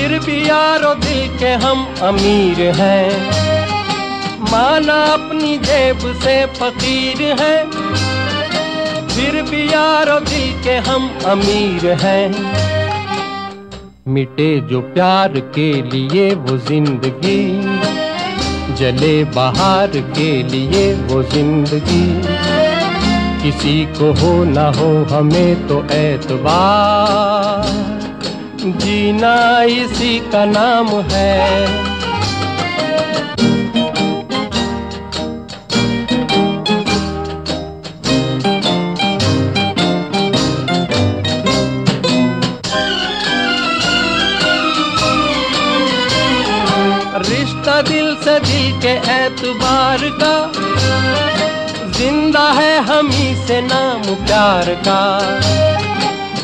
फिर 0.01 0.17
भी 0.19 0.35
यारो 0.49 0.93
दिल 0.93 1.37
के 1.39 1.49
हम 1.63 1.81
अमीर 2.03 2.59
हैं। 2.75 3.09
माना 4.51 4.93
अपनी 5.05 5.57
जेब 5.57 5.99
से 6.23 6.45
फकीर 6.55 7.21
है। 7.41 7.65
फिर 9.07 9.41
भी 9.41 9.67
यारो 9.67 10.19
दिल 10.19 10.63
के 10.63 10.77
हम 10.87 11.09
अमीर 11.25 11.91
हैं। 12.01 12.33
मिटे 14.07 14.49
जो 14.71 14.81
प्यार 14.89 15.39
के 15.57 15.71
लिए 15.91 16.33
वो 16.37 16.57
ज़िंदगी, 16.57 17.41
जले 18.75 19.23
बाहर 19.35 19.99
के 20.17 20.31
लिए 20.43 20.93
वो 20.93 21.23
ज़िंदगी। 21.35 22.05
किसी 23.43 23.85
को 23.99 24.11
हो 24.21 24.33
ना 24.49 24.71
हो 24.71 24.91
हमें 25.11 25.67
तो 25.67 25.83
एतबार 25.93 28.00
जीना 28.61 29.35
इसी 29.63 30.17
का 30.31 30.43
नाम 30.45 30.87
है। 31.11 31.39
रिश्ता 47.21 47.81
दिल 47.81 48.15
से 48.15 48.39
दिल 48.39 48.71
के 48.81 48.93
एतबार 49.13 50.09
का, 50.21 50.35
ज़िंदा 51.97 52.49
है 52.51 52.77
हम 52.85 53.09
ही 53.11 53.35
से 53.47 53.61
नाम 53.61 54.15
प्यार 54.25 54.73
का। 54.87 55.01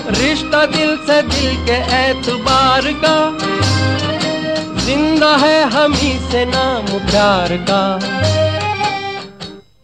रिश्ता 0.10 0.66
दिल 0.66 0.98
से 0.98 1.22
दिल 1.22 1.56
के 1.66 1.78
एतबार 1.96 2.82
का। 2.82 3.38
ज़िंदा 4.86 5.36
है 5.36 5.70
हम 5.70 5.94
ही 5.94 6.20
से 6.32 6.46
नाम 6.46 6.86
प्यार 6.86 7.58
का। 7.58 8.00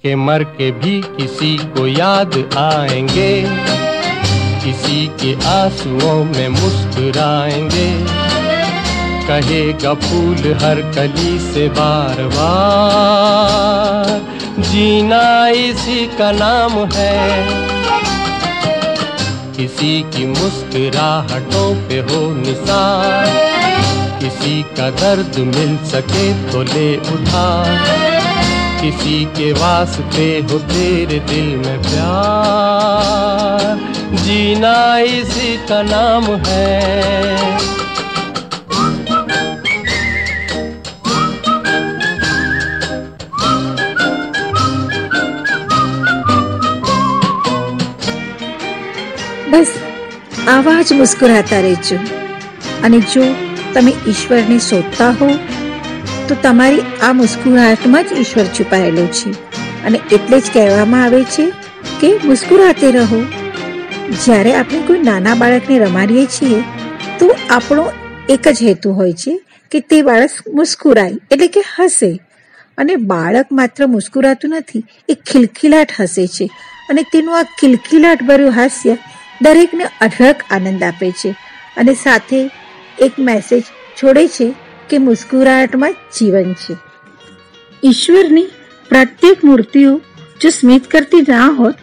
के 0.04 0.16
मर 0.16 0.44
के 0.44 0.72
भी 0.72 1.02
किसी 1.02 1.58
को 1.58 1.88
याद 1.88 2.50
आएँगे। 2.58 3.44
किसी 4.64 5.08
के 5.08 5.34
आंसुओं 5.34 6.24
में 6.24 6.48
मुस्कुराएँगे। 6.50 7.92
कहेगा 9.28 9.94
फूल 9.94 10.54
हर 10.54 10.82
कली 10.96 11.40
से 11.40 11.70
बार 11.70 12.24
बार। 12.28 14.20
जीना 14.60 15.48
इसी 15.48 16.06
का 16.06 16.32
नाम 16.32 16.72
है। 16.94 17.73
किसी 19.58 20.02
की 20.04 20.26
मुस्कुराहटों 20.26 21.68
पे 21.88 21.98
हो 22.00 22.22
निसार। 22.34 23.26
किसी 24.20 24.64
का 24.78 24.90
दर्द 24.90 25.38
मिल 25.38 25.78
सके 25.86 26.52
तो 26.52 26.62
ले 26.64 26.98
उठा 26.98 27.48
किसी 28.82 29.26
के 29.26 29.52
वास्ते 29.54 30.26
हो 30.52 30.60
तेरे 30.60 31.20
दिल 31.20 31.46
में 31.58 31.78
प्यार। 31.82 33.78
जीना 34.24 34.98
इसी 34.98 35.58
का 35.70 35.82
नाम 35.82 36.26
है। 36.48 37.83
આવા 50.54 50.82
જ 50.82 50.96
મુસ્કુરાતા 50.96 51.60
રહેજો 51.62 51.98
અને 52.84 52.98
જો 53.12 53.28
તમે 53.74 53.92
ઈશ્વરને 54.06 54.58
શોધતા 54.64 55.12
હો 55.16 55.30
તો 56.28 56.36
તમારી 56.42 56.84
આ 57.02 57.14
મુસ્કુરાહટમાં 57.20 58.10
જ 58.10 58.18
ઈશ્વર 58.18 58.52
છુપાયેલો 58.52 59.06
છે 59.14 59.32
અને 59.84 60.02
એટલે 60.10 60.40
જ 60.40 60.52
કહેવામાં 60.52 61.06
આવે 61.06 61.22
છે 61.30 61.46
કે 61.96 62.12
મુસ્કુરાતે 62.24 62.92
રહો 62.92 63.22
જ્યારે 64.18 64.52
આપણે 64.54 64.82
કોઈ 64.88 65.02
નાના 65.04 65.34
બાળકને 65.36 65.80
રમાડીએ 65.80 66.26
છીએ 66.32 66.60
તો 67.20 67.32
આપણો 67.32 67.88
એક 68.30 68.52
જ 68.52 68.60
હેતુ 68.64 68.94
હોય 68.94 69.16
છે 69.16 69.34
કે 69.72 69.82
તે 69.88 70.02
બાળક 70.04 70.54
મુસ્કુરાય 70.54 71.18
એટલે 71.30 71.50
કે 71.50 71.66
હસે 71.70 72.12
અને 72.78 72.94
બાળક 73.08 73.56
માત્ર 73.56 73.90
મુસ્કુરાતું 73.90 74.56
નથી 74.56 74.84
એ 75.10 75.18
ખિલખિલાટ 75.24 75.98
હસે 75.98 76.28
છે 76.30 76.50
અને 76.90 77.04
તેનું 77.12 77.36
આ 77.36 77.44
ખિલખિલાટ 77.56 78.24
ભર્યું 78.26 78.58
હાસ્ય 78.60 78.98
દરેકને 79.44 79.84
અઢળક 80.02 80.36
આનંદ 80.52 80.84
આપે 80.84 81.12
છે 81.12 81.36
અને 81.78 81.94
સાથે 81.94 82.52
એક 83.00 83.12
મેસેજ 83.20 83.64
છોડે 84.04 84.28
છે 84.28 84.54
કે 84.90 84.98
મુસ્કુરાહટમાં 84.98 85.92
જીવન 85.92 86.54
છે. 86.54 86.76
ઈશ્વરની 87.84 88.48
પ્રત્યેક 88.90 89.44
મૂર્તિઓ 89.44 90.02
જો 90.42 90.50
સ્મિત 90.50 90.92
કરતી 90.92 91.22
ના 91.22 91.48
હોત, 91.48 91.76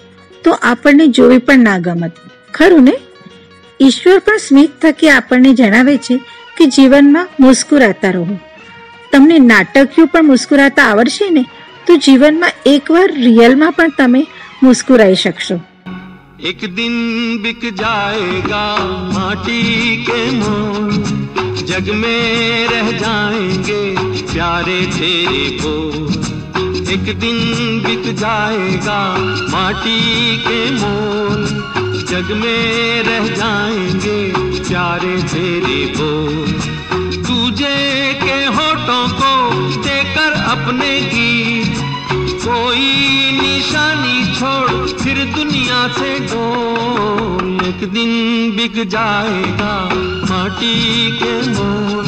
તો 0.45 0.51
આપણને 0.51 1.07
જોવી 1.07 1.39
પણ 1.39 1.59
ના 1.59 1.79
ગમત. 1.79 2.13
ખરું 2.55 2.85
ને? 2.85 2.95
ઈશ્વર 3.81 4.19
પણ 4.19 4.37
સ્મિત 4.37 4.71
થકી 4.83 5.09
આપણને 5.09 5.55
જણાવે 5.55 5.97
છે 5.97 6.17
કે 6.57 6.67
જીવનમાં 6.67 7.29
મુસ્કુરાતા 7.41 8.11
રહો. 8.11 8.39
તમને 9.13 9.39
નાટકીય 9.39 10.05
પણ 10.05 10.25
મુસ્કુરાતા 10.25 10.83
આવડશે 10.83 11.31
ને? 11.31 11.45
તો 11.87 11.97
જીવનમાં 11.97 12.53
એકવાર 12.67 13.13
રિયલમાં 13.13 13.73
પણ 13.73 13.89
તમે 13.99 14.27
મુસ્કુરાઈ 14.63 15.15
શકશો. 15.15 15.61
एक 16.45 16.61
दिन 16.75 16.93
बिक 17.43 17.75
जाएगा 17.75 18.77
माटी 19.13 19.97
के 19.97 20.31
मोल। 20.31 20.91
जग 21.67 21.91
में 21.95 22.69
रह 22.69 22.91
जाएँगे 22.99 23.83
प्यारे 24.33 24.81
तेरे 24.87 25.59
बोल। 25.63 26.09
एक 26.91 27.19
दिन 27.19 27.37
बिक 27.87 28.17
जाएगा 28.17 29.01
माटी 29.51 30.01
के 30.37 30.61
मोल। 30.71 31.45
जग 32.11 32.33
में 32.33 33.03
रह 33.03 33.29
जाएँगे 33.35 34.33
प्यारे 34.69 35.17
तेरे 35.23 35.87
बोल। 35.97 36.53
तुझे 37.23 37.79
के 38.23 38.45
होठों 38.57 39.09
को 39.09 39.53
देकर 39.83 40.33
अपने 40.33 41.01
की 41.01 41.65
कोई 42.45 42.89
निशानी 43.33 44.35
छोड़ 44.35 44.70
दुनिया 45.25 45.89
से 45.89 46.19
डोल 46.21 47.67
एक 47.67 47.93
दिन 47.93 48.11
बिक 48.57 48.89
जाएगा 48.89 49.91
माटी 50.31 51.11
के 51.19 51.49
मोल। 51.49 52.07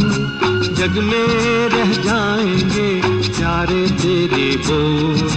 जग 0.74 0.90
में 0.90 1.68
रह 1.68 1.92
जाएँगे 1.92 3.00
प्यारे 3.28 3.86
तेरे 3.88 4.56
बोल। 4.56 5.28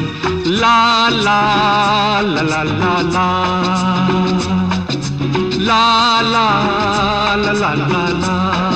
ला 0.47 1.09
ला 1.09 2.21
ला 2.21 2.41
ला 2.41 2.63
ला। 3.01 3.27
ला 5.59 6.21
ला 6.21 6.49
ला 7.35 7.51
ला 7.51 7.73
ला 7.73 8.07
ला। 8.09 8.74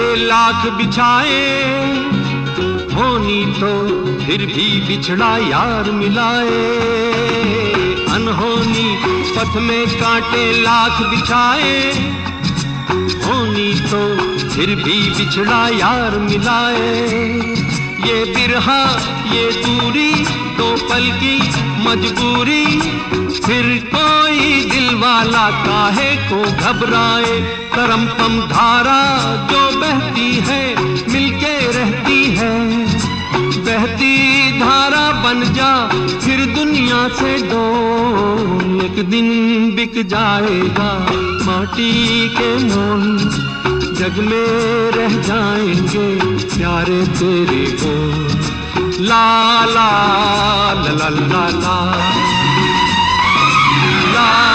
कांटे 0.00 0.26
लाख 0.26 0.66
बिछाए, 0.76 1.40
होनी 2.90 3.40
तो 3.54 3.72
फिर 4.20 4.44
भी 4.46 4.68
बिछड़ा 4.80 5.30
यार 5.38 5.90
मिलाए। 5.92 6.62
अनहोनी 8.08 8.86
पथ 9.36 9.56
में 9.58 9.86
कांटे 9.92 10.44
लाख 10.62 11.02
बिछाए, 11.10 11.74
होनी 13.24 13.68
तो 13.90 14.02
फिर 14.48 14.74
भी 14.76 14.98
बिछड़ा 15.10 15.60
यार 15.70 16.18
मिलाए। 16.20 16.88
ये 18.06 18.24
बिरहा, 18.34 18.82
ये 19.34 19.44
दूरी, 19.60 20.12
दो 20.56 20.70
पल 20.88 21.10
की 21.20 21.36
मजबूरी 21.84 22.64
फिर 23.46 23.90
कोई 23.94 24.64
दिल 24.70 24.94
वाला 24.94 25.50
काहे 25.50 26.16
को 26.16 26.42
घबराए? 26.42 27.40
करम 27.74 28.04
पम 28.06 28.46
धारा 28.46 29.00
जो 29.50 29.80
बहती 29.80 30.34
है, 30.34 30.74
मिलके 31.12 31.72
रहती 31.72 32.24
है। 32.24 32.86
बहती 33.64 34.52
धारा 34.60 35.10
बन 35.12 35.52
जा, 35.52 35.88
फिर 36.18 36.46
दुनिया 36.46 37.08
से 37.08 37.38
दो 37.42 37.64
एक 38.84 39.08
दिन 39.10 39.28
बिक 39.76 40.06
जाएगा। 40.06 41.06
माटी 41.46 42.28
के 42.28 42.54
मोल 42.56 43.18
जग 43.94 44.14
में 44.18 44.90
रह 44.92 45.22
जाएँगे, 45.22 46.36
प्यारे 46.56 47.06
तेरे 47.06 47.76
को 47.82 47.94
ला 49.04 49.64
ला 49.64 49.90
ला 50.74 50.92
ला 50.92 51.08
ला 51.08 51.48
ला। 51.48 52.10
Bye. 54.20 54.49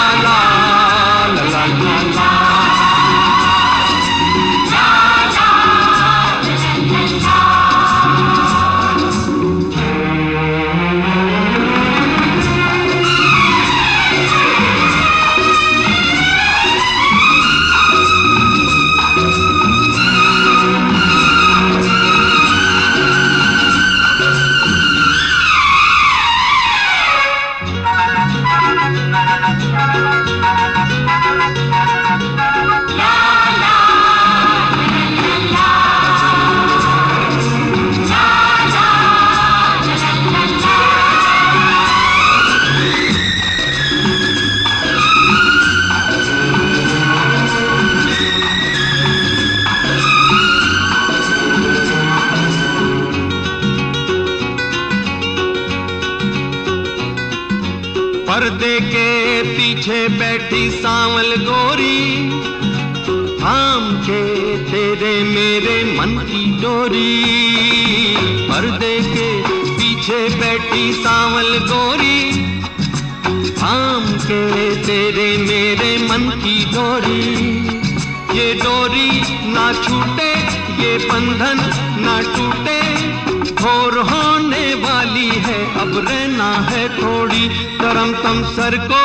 सर 88.66 88.76
को 88.82 89.00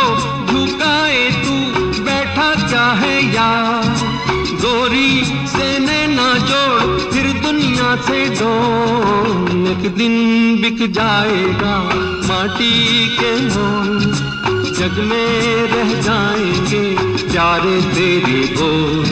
झुकाए 0.46 1.30
तू, 1.32 1.56
बैठा 2.04 2.68
क्या 2.68 2.86
है 2.92 3.34
यार। 3.36 3.84
गोरी 4.54 5.24
से 5.48 5.68
नैना 5.80 6.28
जोड़, 6.38 7.12
फिर 7.12 7.28
दुनिया 7.42 7.96
से 7.96 8.30
दो 8.30 8.54
एक 9.72 9.84
दिन 9.98 10.16
बिक 10.62 10.92
जाएगा 10.92 11.76
माटी 12.30 13.08
के 13.18 13.32
मोल। 13.42 14.00
जग 14.72 14.98
में 15.04 15.68
रह 15.68 15.94
जाएँगे 16.02 16.84
प्यारे 17.32 17.82
तेरे 17.82 18.42
बोल 18.56 19.06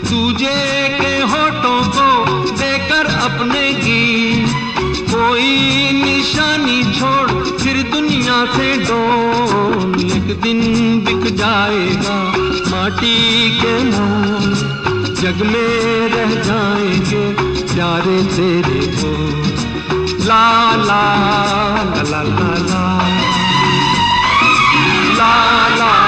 तुझे 0.00 0.88
के 1.00 1.14
होठों 1.32 1.80
को 1.90 2.08
देकर 2.52 3.14
अपने 3.20 3.72
की 3.72 4.02
कोई 5.12 5.52
निशानी 6.04 6.82
छोड़, 6.98 7.30
फिर 7.58 7.82
दुनिया 7.92 8.44
से 8.46 8.72
एक 8.72 9.33
दिन 10.42 10.60
बिक 11.00 11.36
जाएगा 11.36 12.32
माटी 12.70 13.50
के 13.60 13.84
मोल 13.84 14.54
जग 15.14 15.46
में 15.46 16.08
रह 16.08 16.42
जाएँगे 16.42 17.34
प्यारे 17.74 18.22
तेरे 18.24 18.86
को। 18.86 19.14
ला 20.24 20.76
ला 20.76 21.04
ला 21.84 22.22
ला 22.22 22.22
ला 22.22 22.54
ला। 22.58 23.08
ला, 25.18 25.68
ला। 25.68 26.03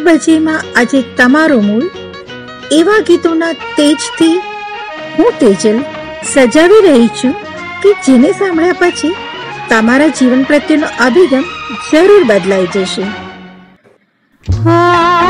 બજેમાં 0.00 0.64
આજે 0.76 1.02
તમારો 1.16 1.60
મૂળ. 1.60 1.82
એવા 2.72 3.00
ગીતોના 3.06 3.52
તેજથી 3.52 4.36
હું 5.18 5.32
તેજલ 5.40 5.80
સજાવી 6.34 6.82
રહી 6.88 7.08
છું 7.08 7.32
કે 7.82 7.92
જેને 7.92 8.32
સાંભળ્યા 8.32 8.72
પછી 8.78 9.16
તમારા 9.68 10.08
જીવન 10.08 10.42
પ્રત્યેનો 10.42 10.86
અભિગમ 11.00 11.44
જરૂર 11.92 12.24
બદલાઈ 12.24 12.66
જશે. 12.66 13.02
जीत 14.44 15.29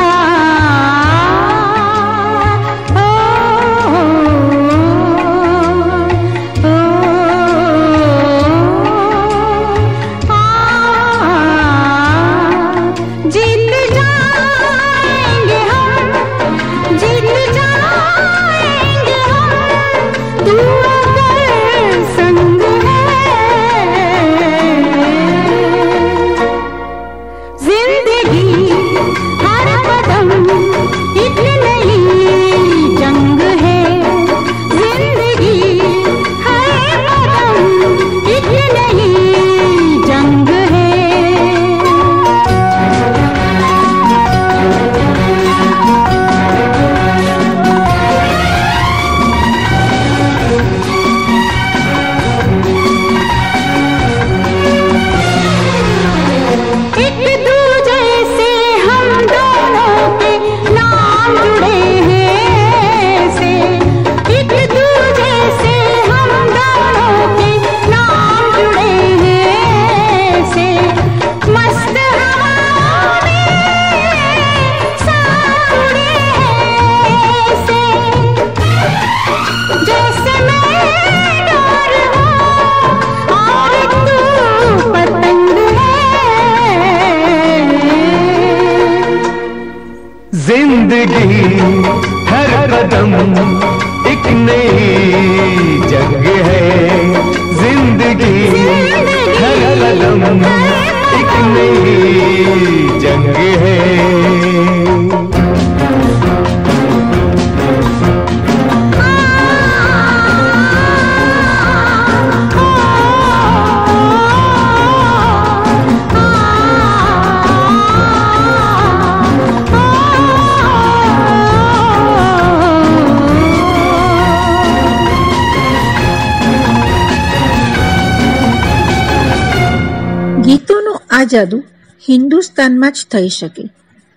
જાદુ 131.31 131.63
હિન્દુસ્તાનમાં 132.01 132.91
જ 132.91 133.07
થઈ 133.11 133.29
શકે. 133.29 133.63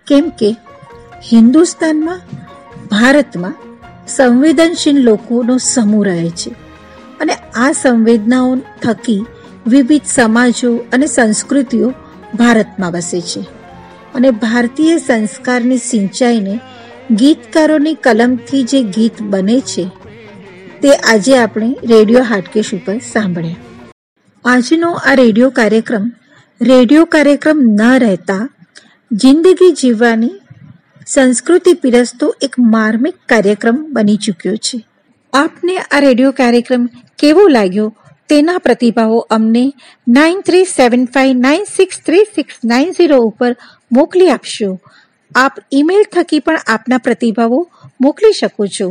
કેમ 0.06 0.32
કે 0.40 0.50
હિન્દુસ્તાનમાં, 1.32 2.20
ભારતમાં 2.90 3.54
સંવેદનશીલ 4.08 5.02
લોકોનો 5.02 5.56
સમૂહ 5.58 6.04
રહે 6.04 6.30
છે 6.30 6.50
અને 7.20 7.34
આ 7.56 7.72
સંવેદનાઓ 7.72 8.56
થકી 8.82 9.20
વિવિધ 9.66 10.06
સમાજો 10.06 10.70
અને 10.92 11.06
સંસ્કૃતિઓ 11.06 11.92
ભારતમાં 12.34 12.92
વસે 12.92 13.20
છે. 13.20 13.42
અને 14.14 14.30
ભારતીય 14.30 14.96
સંસ્કારની 14.98 15.78
સિંચાઈને 15.84 16.56
ગીતકારોની 17.10 17.94
કલમથી 17.94 18.64
જે 18.64 18.80
ગીત 18.82 19.22
બને 19.22 19.60
છે, 19.60 19.84
તે 20.82 20.90
આજે 21.12 21.38
આપણે 21.38 21.70
રેડિયો 21.84 22.22
હાટકેશ 22.22 22.74
ઉપર 22.74 22.98
સાંભળ્યા. 23.12 23.56
આજનો 24.44 24.90
આ 24.92 25.14
રેડિયો 25.14 25.50
કાર્યક્રમ 25.50 26.12
રેડિયો 26.60 27.06
કાર્યક્રમ 27.06 27.58
ન 27.60 27.80
રહેતા 28.00 28.42
જિંદગી 29.10 29.70
જીવવાની 29.74 30.34
સંસ્કૃતિ 31.06 31.72
પીરસતો 31.76 32.26
એક 32.40 32.54
માર્મિક 32.66 33.16
કાર્યક્રમ 33.26 33.80
બની 33.92 34.18
ચૂક્યો 34.18 34.60
છે 34.60 34.78
આપને 35.32 35.74
આ 35.80 36.00
રેડિયો 36.00 36.32
કાર્યક્રમ 36.34 36.84
કેવો 37.18 37.46
લાગ્યો 37.48 37.86
તેના 38.30 38.60
પ્રતિભાવો 38.60 39.18
અમને 39.30 39.64
nine 40.10 40.38
three 40.42 40.68
seven 40.68 41.08
five 41.08 41.40
nine 41.40 41.66
six 41.70 42.00
three 42.02 42.22
six 42.30 42.62
nine 42.64 42.88
zero 42.92 43.18
ઉપર 43.24 43.50
મોકલી 43.90 44.30
આપશો 44.30 44.70
આપ 45.32 45.60
ઈમેલ 45.72 46.08
થકી 46.10 46.40
પણ 46.42 46.64
આપના 46.68 47.00
પ્રતિભાવો 47.00 47.60
મોકલી 48.00 48.32
શકો 48.34 48.70
છો 48.70 48.88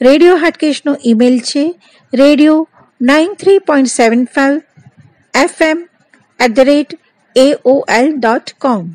રેડિયો 0.00 0.36
હાટકેશનો 0.38 0.96
ઈમેલ 1.04 1.40
છે 1.46 1.64
radio 2.12 2.60
nine 3.00 3.34
three 3.36 3.58
point 3.64 3.94
seven 3.94 4.30
five 4.30 4.62
FM 5.34 5.84
at 6.40 6.52
the 6.52 6.64
rate 6.66 6.96
AOL 7.35 8.07
dot 8.15 8.55
કોમ 8.59 8.87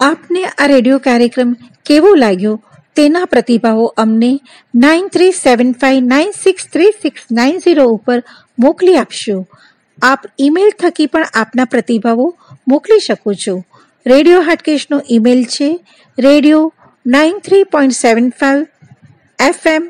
આપને 0.00 0.44
આ 0.44 0.68
રેડિયો 0.68 1.00
કાર્યક્રમ 1.00 1.56
કેવો 1.86 2.12
લાગ્યો 2.16 2.54
તેના 2.96 3.28
પ્રતિભાવો 3.28 3.86
અમને 3.96 4.30
nine 4.76 5.10
three 5.10 5.34
seven 5.36 5.74
five 5.76 6.08
nine 6.08 6.32
six 6.38 6.68
three 6.68 6.92
six 6.98 7.28
nine 7.32 7.60
zero 7.60 7.86
ઉપર 7.90 8.18
મોકલી 8.58 8.98
આપશો 8.98 9.38
આપ 10.02 10.28
ઈમેલ 10.40 10.74
થકી 10.76 11.08
પણ 11.08 11.30
આપના 11.34 11.68
પ્રતિભાવો 11.68 12.28
મોકલી 12.66 13.02
શકો 13.02 13.36
છો 13.36 13.56
રેડિયો 14.06 14.42
હાટકેશનો 14.42 15.00
ઈમેલ 15.10 15.42
છે 15.48 15.70
radio 16.18 16.62
nine 17.06 17.40
three 17.40 17.64
point 17.68 17.98
seven 17.98 18.30
five 18.34 18.68
FM 19.38 19.88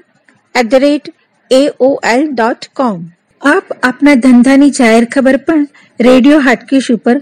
at 0.55 0.68
the 0.68 0.80
rate 0.80 1.12
AOL 1.51 2.26
dot 2.30 2.70
com 2.74 2.99
આપ 3.43 3.76
આપના 3.80 4.18
ધંધાની 4.20 4.74
જાહેર 4.74 5.07
ખબર 5.09 5.38
પણ 5.43 5.64
રેડિયો 6.01 6.43
હાટકેશ 6.43 6.90
ઉપર 6.95 7.16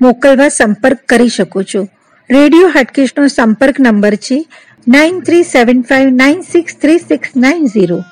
મોકલવા 0.00 0.48
સંપર્ક 0.48 0.98
કરી 1.08 1.28
શકો 1.28 1.62
છો. 1.62 1.88
રેડિયો 2.30 2.68
હાટકેશનો 2.68 3.26
સંપર્ક 3.26 3.80
નંબર 3.80 4.14
છે 4.14 4.46
nine 4.88 5.20
three 5.20 5.42
seven 5.42 5.82
five 5.82 6.10
nine 6.10 6.40
six 6.40 6.76
three 6.82 6.98
six 6.98 7.28
nine 7.36 7.66
zero. 7.66 8.04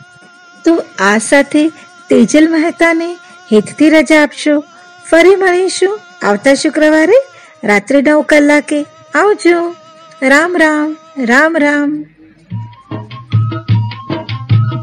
તો 0.65 0.85
આ 0.99 1.19
સાથે 1.19 1.69
તેજલ 2.11 2.51
મહેતાને 2.51 3.15
હેતથી 3.53 3.91
રજા 3.91 4.23
આપશો. 4.23 4.65
ફરી 5.11 5.37
મળીશું 5.37 6.01
આવતા 6.23 6.55
શુક્રવારે 6.55 7.19
રાત્રે 7.65 8.03
નવ 8.03 8.21
કલાકે. 8.23 8.83
આવજો. 9.15 9.75
રામ 10.23 10.57
રામ 10.57 10.97
રામ 11.25 11.57
રામ. 11.59 12.05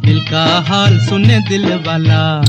દિલ 0.06 0.20
કા 0.32 0.60
હાલ 0.68 0.98
સુને 0.98 1.40
દિલ 1.50 1.74
વાલા. 1.86 2.44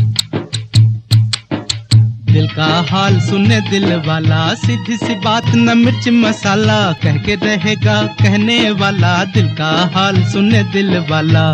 दिल 2.37 2.49
का 2.49 2.87
हाल 2.91 3.20
सुने 3.20 3.61
दिल 3.61 3.95
वाला, 4.07 4.55
सीधी 4.55 4.97
सी 4.97 5.14
बात 5.14 5.47
न 5.55 5.78
मिर्च 5.78 6.09
मसाला, 6.09 6.93
कह 6.93 7.16
के 7.16 7.34
रहेगा 7.34 8.03
कहने 8.03 8.70
वाला, 8.70 9.24
दिल 9.24 9.49
का 9.49 9.70
हाल 9.95 10.22
सुने 10.24 10.62
दिल 10.62 10.99
वाला। 11.11 11.47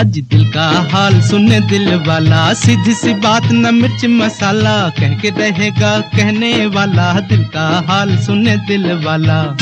अज 0.00 0.18
दिल 0.18 0.44
का 0.50 0.88
हाल 0.92 1.20
सुने 1.20 1.60
दिल 1.60 1.94
वाला, 2.06 2.52
सीधी 2.54 2.94
सी 2.94 3.14
बात 3.14 3.50
न 3.52 3.74
मिर्च 3.74 4.04
मसाला, 4.04 4.88
कह 4.88 5.18
के 5.18 5.30
रहेगा 5.30 6.00
कहने 6.00 6.66
वाला, 6.66 7.12
दिल 7.12 7.44
का 7.44 7.86
हाल 7.88 8.16
सुने 8.16 8.56
दिल 8.56 8.92
वाला। 9.04 9.56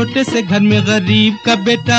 छोटे 0.00 0.24
से 0.24 0.42
घर 0.42 0.60
में 0.60 0.86
गरीब 0.86 1.38
का 1.46 1.54
बेटा। 1.54 1.96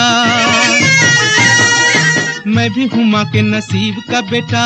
मैं 2.47 2.69
भी 2.73 2.87
हूँ 2.87 3.03
माँ 3.05 3.25
के 3.25 3.41
नसीब 3.41 3.95
का 4.11 4.21
बेटा। 4.21 4.63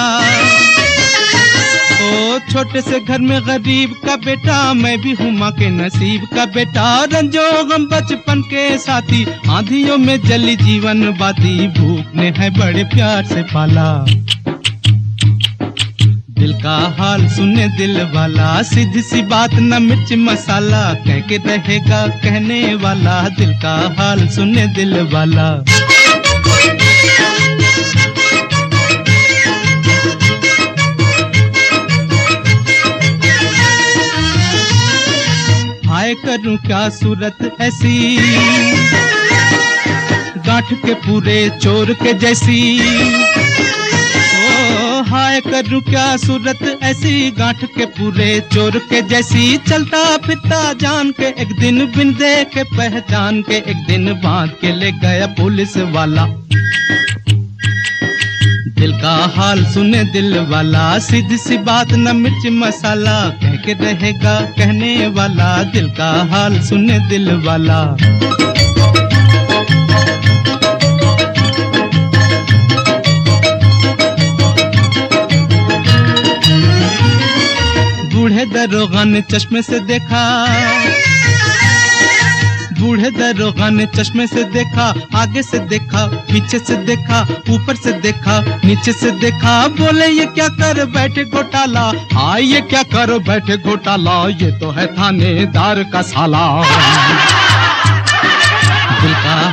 ओ, 2.05 2.39
छोटे 2.39 2.81
से 2.81 2.99
घर 2.99 3.19
में 3.19 3.41
गरीब 3.47 3.95
का 4.05 4.15
बेटा, 4.15 4.73
मैं 4.73 5.01
भी 5.01 5.13
हूँ 5.13 5.31
माँ 5.31 5.51
के 5.51 5.69
नसीब 5.69 6.27
का 6.35 6.45
बेटा। 6.45 7.03
रंजो 7.03 7.63
गम 7.63 7.85
बचपन 7.85 8.41
के 8.41 8.77
साथी, 8.77 9.25
आंधियों 9.49 9.97
में 9.97 10.17
जली 10.21 10.55
जीवन 10.55 11.11
बाती। 11.19 11.67
भूख 11.67 12.15
ने 12.15 12.33
है 12.37 12.49
बड़े 12.49 12.83
प्यार 12.83 13.25
से 13.25 13.43
पाला। 13.43 14.05
दिल 16.45 16.53
का 16.53 16.95
हाल 16.99 17.27
सुने 17.27 17.67
दिल 17.67 18.01
वाला। 18.01 18.61
सीधी 18.61 19.01
सी 19.01 19.21
बात 19.21 19.53
न 19.53 19.81
मिर्च 19.83 20.13
मसाला, 20.13 20.93
कह 20.93 21.19
के 21.19 21.37
रहेगा 21.37 22.07
कहने 22.07 22.75
वाला। 22.75 23.21
दिल 23.29 23.53
का 23.53 23.73
हाल 23.99 24.27
सुने 24.27 24.67
दिल 24.67 24.93
वाला। 25.13 25.47
हाय 35.89 36.13
करूँ 36.13 36.57
क्या 36.57 36.89
सूरत 36.89 37.57
ऐसी? 37.61 38.17
गांठ 40.47 40.73
के 40.73 40.93
पूरे 40.93 41.49
चोर 41.61 41.93
के 41.93 42.13
जैसी। 42.13 43.24
हाय 45.15 45.39
करूँ 45.41 45.81
क्या 45.81 46.17
सूरत? 46.17 46.79
ऐसी 46.83 47.31
गांठ 47.31 47.63
के 47.65 47.85
पूरे 47.85 48.39
चोर 48.53 48.77
के 48.77 49.01
जैसी 49.01 49.57
चलता 49.57 50.17
फिरता 50.17 50.73
जान 50.73 51.11
के 51.11 51.27
एक 51.41 51.55
दिन 51.59 51.85
बिन 51.85 52.13
देखे 52.13 52.63
पहचान 52.63 53.41
के 53.41 53.55
एक 53.55 53.85
दिन 53.87 54.13
बाँध 54.13 54.51
के 54.51 54.75
ले 54.75 54.91
गया 54.91 55.27
पुलिस 55.27 55.77
वाला। 55.77 56.25
दिल 58.75 58.93
का 59.01 59.15
हाल 59.35 59.65
सुने 59.65 60.03
दिल 60.03 60.39
वाला, 60.39 60.99
सीधी 60.99 61.37
सी 61.37 61.57
बात 61.57 61.91
न 61.91 62.15
मिर्च 62.15 62.47
मसाला, 62.51 63.29
कह 63.29 63.55
के 63.55 63.73
रहेगा 63.73 64.39
कहने 64.41 65.07
वाला। 65.07 65.63
दिल 65.63 65.89
का 65.89 66.11
हाल 66.31 66.59
सुने 66.61 66.99
दिल 66.99 67.31
वाला। 67.31 67.97
दरोगा 78.67 79.03
ने 79.03 79.21
चश्मे 79.21 79.61
से 79.61 79.79
देखा। 79.79 80.45
बूढ़े 82.79 83.11
दरोगा 83.11 83.69
ने 83.69 83.85
चश्मे 83.85 84.27
से 84.27 84.43
देखा। 84.43 84.93
आगे 85.15 85.43
से 85.43 85.59
देखा, 85.59 86.05
पीछे 86.05 86.59
से 86.59 86.75
देखा, 86.75 87.27
ऊपर 87.49 87.75
से 87.75 87.93
देखा, 87.93 88.59
नीचे 88.65 88.93
से 88.93 89.11
देखा। 89.11 89.67
बोले, 89.67 90.07
ये 90.07 90.25
क्या 90.25 90.47
कर 90.47 90.85
बैठे 90.85 91.25
घोटाला? 91.25 91.91
हाँ 92.13 92.39
ये 92.39 92.61
क्या 92.61 92.83
कर 92.83 93.19
बैठे 93.19 93.57
घोटाला? 93.57 94.27
ये 94.27 94.51
तो 94.51 94.71
है 94.71 94.87
थानेदार 94.87 95.83
का 95.83 96.01
साला। 96.01 96.45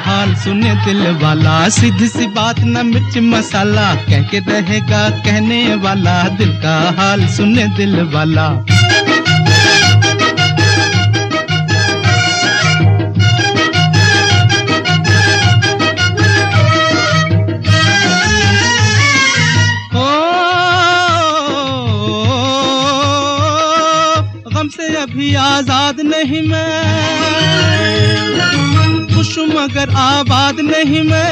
हाल 0.04 0.34
सुने 0.34 0.74
दिल 0.74 1.06
वाला, 1.22 1.68
सीधी 1.68 2.08
सी 2.08 2.26
बात 2.26 2.60
न 2.60 2.86
मिर्च 2.86 3.18
मसाला, 3.18 3.94
कह 3.94 4.22
के 4.22 4.38
रहेगा 4.38 5.08
कहने 5.10 5.74
वाला, 5.74 6.22
दिल 6.28 6.52
का 6.62 6.76
हाल 6.98 7.26
सुने 7.26 7.66
दिल 7.76 8.00
वाला। 8.14 8.48
अभी 25.02 25.34
आज़ाद 25.34 26.00
नहीं 26.00 26.48
मैं। 26.48 27.71
खुश 29.32 29.44
मगर 29.48 29.90
आबाद 29.96 30.56
नहीं 30.60 31.02
मैं। 31.02 31.28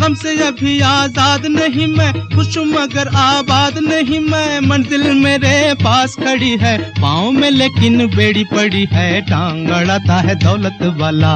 गम 0.00 0.14
से 0.14 0.32
अभी 0.44 0.78
आज़ाद 0.80 1.46
नहीं 1.46 1.86
मैं। 1.86 2.12
खुश 2.28 2.56
मगर 2.58 3.08
आबाद 3.14 3.78
नहीं 3.78 4.20
मैं। 4.20 4.60
मंजिल 4.60 5.02
मेरे 5.14 5.52
पास 5.74 6.14
खड़ी 6.14 6.56
है। 6.56 6.76
पाँव 7.00 7.30
में 7.30 7.50
लेकिन 7.50 8.06
बेड़ी 8.06 8.44
पड़ी 8.44 8.86
है। 8.92 9.20
टांग 9.20 9.68
अड़ाता 9.70 10.16
है 10.20 10.34
दौलत 10.34 10.78
वाला। 11.00 11.34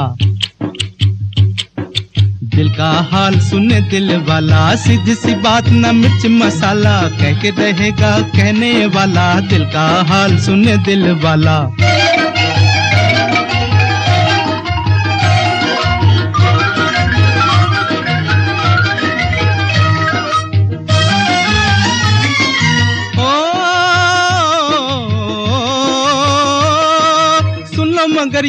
दिल 2.54 2.68
का 2.70 2.90
हाल 3.12 3.38
सुने 3.40 3.80
दिल 3.90 4.16
वाला। 4.28 4.74
सीधी 4.76 5.14
सी 5.14 5.34
बात 5.34 5.68
न 5.68 5.94
मिर्च 5.96 6.26
मसाला। 6.40 7.00
कह 7.20 7.40
के 7.42 7.50
रहेगा 7.60 8.18
कहने 8.32 8.74
वाला। 8.86 9.32
दिल 9.50 9.64
का 9.66 9.86
हाल 10.08 10.38
सुने 10.38 10.76
दिल 10.76 11.10
वाला। 11.24 11.60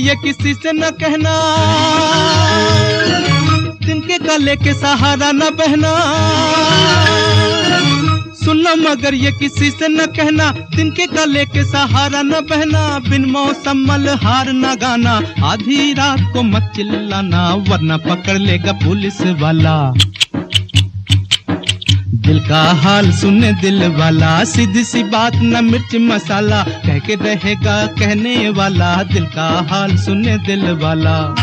ये 0.06 0.16
किसी 0.16 0.54
से 0.54 0.72
न 0.72 0.90
कहना। 0.90 1.34
तिनके 3.88 4.18
का 4.18 4.38
लेके 4.38 4.74
सहारा 4.74 5.32
न 5.32 5.40
बहना। 5.40 5.94
सुन 8.46 8.58
लो 8.58 8.76
मगर 8.76 9.14
ये 9.14 9.32
किसी 9.32 9.72
से 9.72 9.88
न 9.88 10.06
कहना। 10.06 10.52
तिनके 10.52 11.06
का 11.06 11.26
लेके 11.26 11.64
सहारा 11.64 12.22
न 12.22 12.32
बहना। 12.32 13.00
बिन 13.00 13.26
मौसम 13.26 13.92
हार 14.24 14.54
न 14.54 14.76
गाना। 14.76 15.22
आधी 15.44 15.94
रात 15.94 16.34
को 16.34 16.44
मत 16.44 16.72
चिल्लाना, 16.76 17.54
वरना 17.54 17.98
पकड़ 17.98 18.38
लेगा 18.38 18.72
पुलिस 18.72 19.22
वाला। 19.22 19.94
दिल 22.26 22.40
का 22.40 22.62
हाल 22.62 23.12
सुन 23.12 23.42
दिल 23.42 23.84
वाला, 23.88 24.44
सीधी 24.44 24.84
सी 24.84 25.04
बात 25.04 25.36
न 25.36 25.64
मिर्च 25.66 25.96
मसाला, 25.96 26.64
कह 26.64 27.00
के 27.00 27.16
रहेगा 27.16 27.86
कहने 27.86 28.50
वाला, 28.50 29.04
दिल 29.04 29.26
का 29.26 29.68
हाल 29.70 29.96
सुने 29.98 30.38
दिल 30.38 30.72
वाला। 30.72 31.36